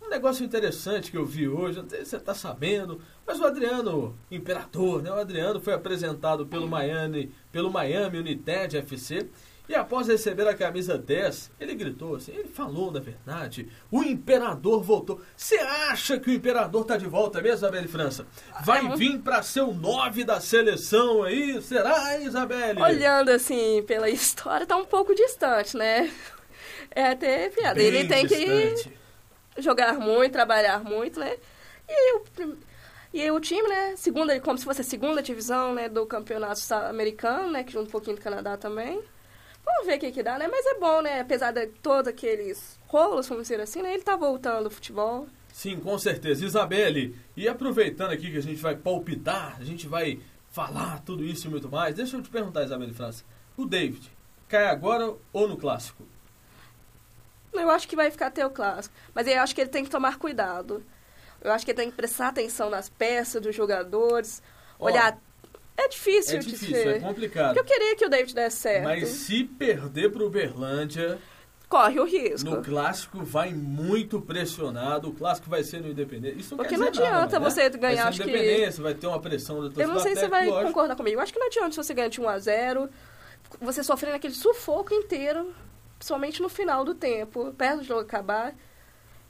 um 0.00 0.08
negócio 0.08 0.44
interessante 0.44 1.10
que 1.10 1.16
eu 1.16 1.24
vi 1.24 1.48
hoje, 1.48 1.80
não 1.80 1.88
sei 1.88 2.04
se 2.04 2.10
você 2.10 2.16
está 2.16 2.34
sabendo, 2.34 3.00
mas 3.26 3.40
o 3.40 3.44
Adriano 3.44 4.16
Imperador, 4.30 5.02
né? 5.02 5.10
O 5.10 5.14
Adriano 5.14 5.60
foi 5.60 5.72
apresentado 5.72 6.46
pelo 6.46 6.68
Miami, 6.68 7.32
pelo 7.50 7.70
Miami 7.70 8.18
United 8.18 8.76
FC. 8.76 9.28
E 9.68 9.74
após 9.74 10.08
receber 10.08 10.46
a 10.48 10.54
camisa 10.54 10.98
10, 10.98 11.52
ele 11.58 11.74
gritou 11.74 12.16
assim, 12.16 12.32
ele 12.32 12.48
falou, 12.48 12.90
na 12.90 13.00
verdade, 13.00 13.68
o 13.90 14.02
Imperador 14.02 14.82
voltou. 14.82 15.20
Você 15.36 15.56
acha 15.56 16.18
que 16.20 16.28
o 16.30 16.32
Imperador 16.34 16.84
tá 16.84 16.96
de 16.96 17.06
volta 17.06 17.40
mesmo, 17.40 17.58
Isabelle 17.58 17.88
França? 17.88 18.26
Vai 18.64 18.84
É, 18.84 18.96
vir 18.96 19.20
para 19.20 19.40
ser 19.42 19.62
o 19.62 19.72
9 19.72 20.24
da 20.24 20.40
seleção 20.40 21.22
aí? 21.22 21.62
Será, 21.62 22.18
Isabelle? 22.18 22.80
Olhando 22.80 23.30
assim 23.30 23.82
pela 23.86 24.10
história, 24.10 24.66
tá 24.66 24.76
um 24.76 24.84
pouco 24.84 25.14
distante, 25.14 25.76
né? 25.76 26.12
É 26.90 27.08
até 27.08 27.48
piada. 27.50 27.74
Bem 27.74 27.86
ele 27.86 28.04
tem 28.04 28.26
distante. 28.26 28.90
que 29.56 29.62
jogar 29.62 29.94
muito, 29.98 30.32
trabalhar 30.32 30.82
muito, 30.84 31.20
né? 31.20 31.36
E 31.88 32.14
o, 32.16 32.24
e 33.12 33.20
aí 33.22 33.30
o 33.30 33.40
time, 33.40 33.68
né? 33.68 33.94
Segunda, 33.96 34.38
como 34.40 34.58
se 34.58 34.64
fosse 34.64 34.80
a 34.80 34.84
segunda 34.84 35.22
divisão, 35.22 35.74
né? 35.74 35.88
Do 35.88 36.06
campeonato 36.06 36.60
americano, 36.88 37.50
né? 37.52 37.64
Que 37.64 37.72
junto 37.72 37.88
um 37.88 37.92
pouquinho 37.92 38.16
do 38.16 38.22
Canadá 38.22 38.56
também. 38.56 39.02
Vamos 39.72 39.86
ver 39.86 39.96
o 39.96 40.00
que 40.00 40.12
que 40.12 40.22
dá, 40.22 40.38
né? 40.38 40.48
Mas 40.48 40.66
é 40.66 40.78
bom, 40.78 41.00
né? 41.00 41.20
Apesar 41.20 41.50
de 41.50 41.66
todos 41.66 42.08
aqueles 42.08 42.78
rolos, 42.86 43.28
vamos 43.28 43.44
dizer 43.44 43.60
assim, 43.60 43.82
né? 43.82 43.94
Ele 43.94 44.02
tá 44.02 44.16
voltando 44.16 44.66
ao 44.66 44.70
futebol. 44.70 45.26
Sim, 45.52 45.80
com 45.80 45.98
certeza. 45.98 46.44
Isabelle, 46.44 47.16
e 47.36 47.48
aproveitando 47.48 48.12
aqui 48.12 48.30
que 48.30 48.38
a 48.38 48.42
gente 48.42 48.60
vai 48.60 48.76
palpitar, 48.76 49.56
a 49.58 49.64
gente 49.64 49.86
vai 49.86 50.20
falar 50.50 51.02
tudo 51.02 51.24
isso 51.24 51.46
e 51.46 51.50
muito 51.50 51.68
mais, 51.68 51.94
deixa 51.94 52.16
eu 52.16 52.22
te 52.22 52.28
perguntar, 52.28 52.64
Isabelle 52.64 52.92
França. 52.92 53.24
O 53.56 53.64
David, 53.64 54.10
cai 54.48 54.66
agora 54.66 55.14
ou 55.32 55.48
no 55.48 55.56
clássico? 55.56 56.06
Eu 57.52 57.70
acho 57.70 57.88
que 57.88 57.96
vai 57.96 58.10
ficar 58.10 58.26
até 58.26 58.46
o 58.46 58.50
clássico. 58.50 58.94
Mas 59.14 59.26
eu 59.26 59.40
acho 59.40 59.54
que 59.54 59.60
ele 59.60 59.70
tem 59.70 59.84
que 59.84 59.90
tomar 59.90 60.18
cuidado. 60.18 60.84
Eu 61.40 61.52
acho 61.52 61.64
que 61.64 61.70
ele 61.70 61.76
tem 61.76 61.90
que 61.90 61.96
prestar 61.96 62.28
atenção 62.28 62.70
nas 62.70 62.88
peças 62.88 63.42
dos 63.42 63.54
jogadores. 63.54 64.42
Ó, 64.78 64.86
olhar. 64.86 65.18
É 65.76 65.88
difícil 65.88 66.36
É 66.36 66.38
de 66.40 66.46
difícil, 66.50 66.74
ser. 66.76 66.96
é 66.96 67.00
complicado. 67.00 67.54
Porque 67.54 67.60
eu 67.60 67.64
queria 67.78 67.96
que 67.96 68.04
o 68.04 68.08
David 68.08 68.34
desse 68.34 68.56
certo. 68.58 68.84
Mas 68.84 69.08
se 69.08 69.44
perder 69.44 70.10
pro 70.12 70.26
Uberlândia, 70.26 71.18
Corre 71.68 71.98
o 71.98 72.04
risco. 72.04 72.50
no 72.50 72.62
clássico 72.62 73.24
vai 73.24 73.52
muito 73.54 74.20
pressionado. 74.20 75.08
O 75.08 75.14
clássico 75.14 75.48
vai 75.48 75.62
ser 75.64 75.80
no 75.80 75.88
Independente. 75.88 76.38
Isso 76.40 76.50
não 76.54 76.58
Porque 76.62 76.76
não 76.76 76.90
dizer 76.90 77.04
nada, 77.04 77.16
adianta 77.24 77.40
mas, 77.40 77.54
você 77.54 77.62
né? 77.70 77.78
ganhar, 77.78 78.02
vai 78.02 78.08
acho 78.08 78.18
ser 78.18 78.24
que- 78.24 78.30
Independência, 78.30 78.82
vai 78.82 78.94
ter 78.94 79.06
uma 79.06 79.20
pressão 79.20 79.56
da 79.56 79.62
torcida 79.62 79.82
Eu 79.84 79.88
não 79.88 79.98
sei 79.98 80.14
se 80.14 80.20
você 80.20 80.26
do 80.26 80.30
vai 80.30 80.46
lógico. 80.46 80.66
concordar 80.68 80.96
comigo. 80.96 81.16
Eu 81.16 81.20
acho 81.22 81.32
que 81.32 81.38
não 81.38 81.46
adianta 81.46 81.70
se 81.70 81.76
você 81.78 81.94
ganhar 81.94 82.08
de 82.08 82.20
1 82.20 82.28
a 82.28 82.38
0 82.38 82.90
você 83.60 83.82
sofrendo 83.82 84.16
aquele 84.16 84.34
sufoco 84.34 84.92
inteiro, 84.94 85.52
principalmente 85.98 86.40
no 86.42 86.48
final 86.48 86.84
do 86.84 86.94
tempo, 86.94 87.52
perto 87.54 87.78
do 87.78 87.84
jogo 87.84 88.00
acabar. 88.00 88.54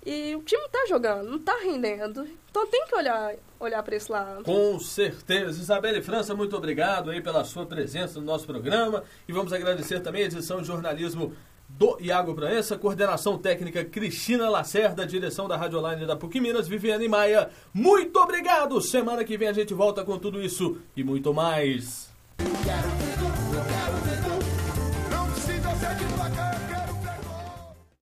E 0.04 0.34
o 0.34 0.42
time 0.42 0.60
não 0.62 0.68
tá 0.68 0.84
jogando, 0.88 1.30
não 1.30 1.38
tá 1.38 1.56
rendendo. 1.62 2.28
Então 2.50 2.66
tem 2.66 2.84
que 2.86 2.94
olhar, 2.96 3.34
olhar 3.62 3.82
para 3.82 3.96
esse 3.96 4.10
lado. 4.10 4.44
Com 4.44 4.78
certeza. 4.78 5.60
Isabelle 5.60 6.02
França, 6.02 6.34
muito 6.34 6.56
obrigado 6.56 7.10
aí 7.10 7.20
pela 7.20 7.44
sua 7.44 7.64
presença 7.64 8.18
no 8.18 8.26
nosso 8.26 8.46
programa. 8.46 9.04
E 9.28 9.32
vamos 9.32 9.52
agradecer 9.52 10.00
também 10.00 10.22
a 10.22 10.26
edição 10.26 10.60
de 10.60 10.66
jornalismo 10.66 11.32
do 11.68 11.96
Iago 12.00 12.34
Proença, 12.34 12.76
coordenação 12.76 13.38
técnica 13.38 13.84
Cristina 13.84 14.50
Lacerda, 14.50 15.06
direção 15.06 15.48
da 15.48 15.56
Rádio 15.56 15.78
Online 15.78 16.06
da 16.06 16.16
PUC 16.16 16.38
Minas, 16.40 16.68
Viviane 16.68 17.08
Maia. 17.08 17.48
Muito 17.72 18.16
obrigado! 18.18 18.80
Semana 18.80 19.24
que 19.24 19.38
vem 19.38 19.48
a 19.48 19.52
gente 19.52 19.72
volta 19.72 20.04
com 20.04 20.18
tudo 20.18 20.42
isso 20.42 20.78
e 20.94 21.02
muito 21.02 21.32
mais. 21.32 22.10
Eu 22.38 22.50
quero, 22.64 23.02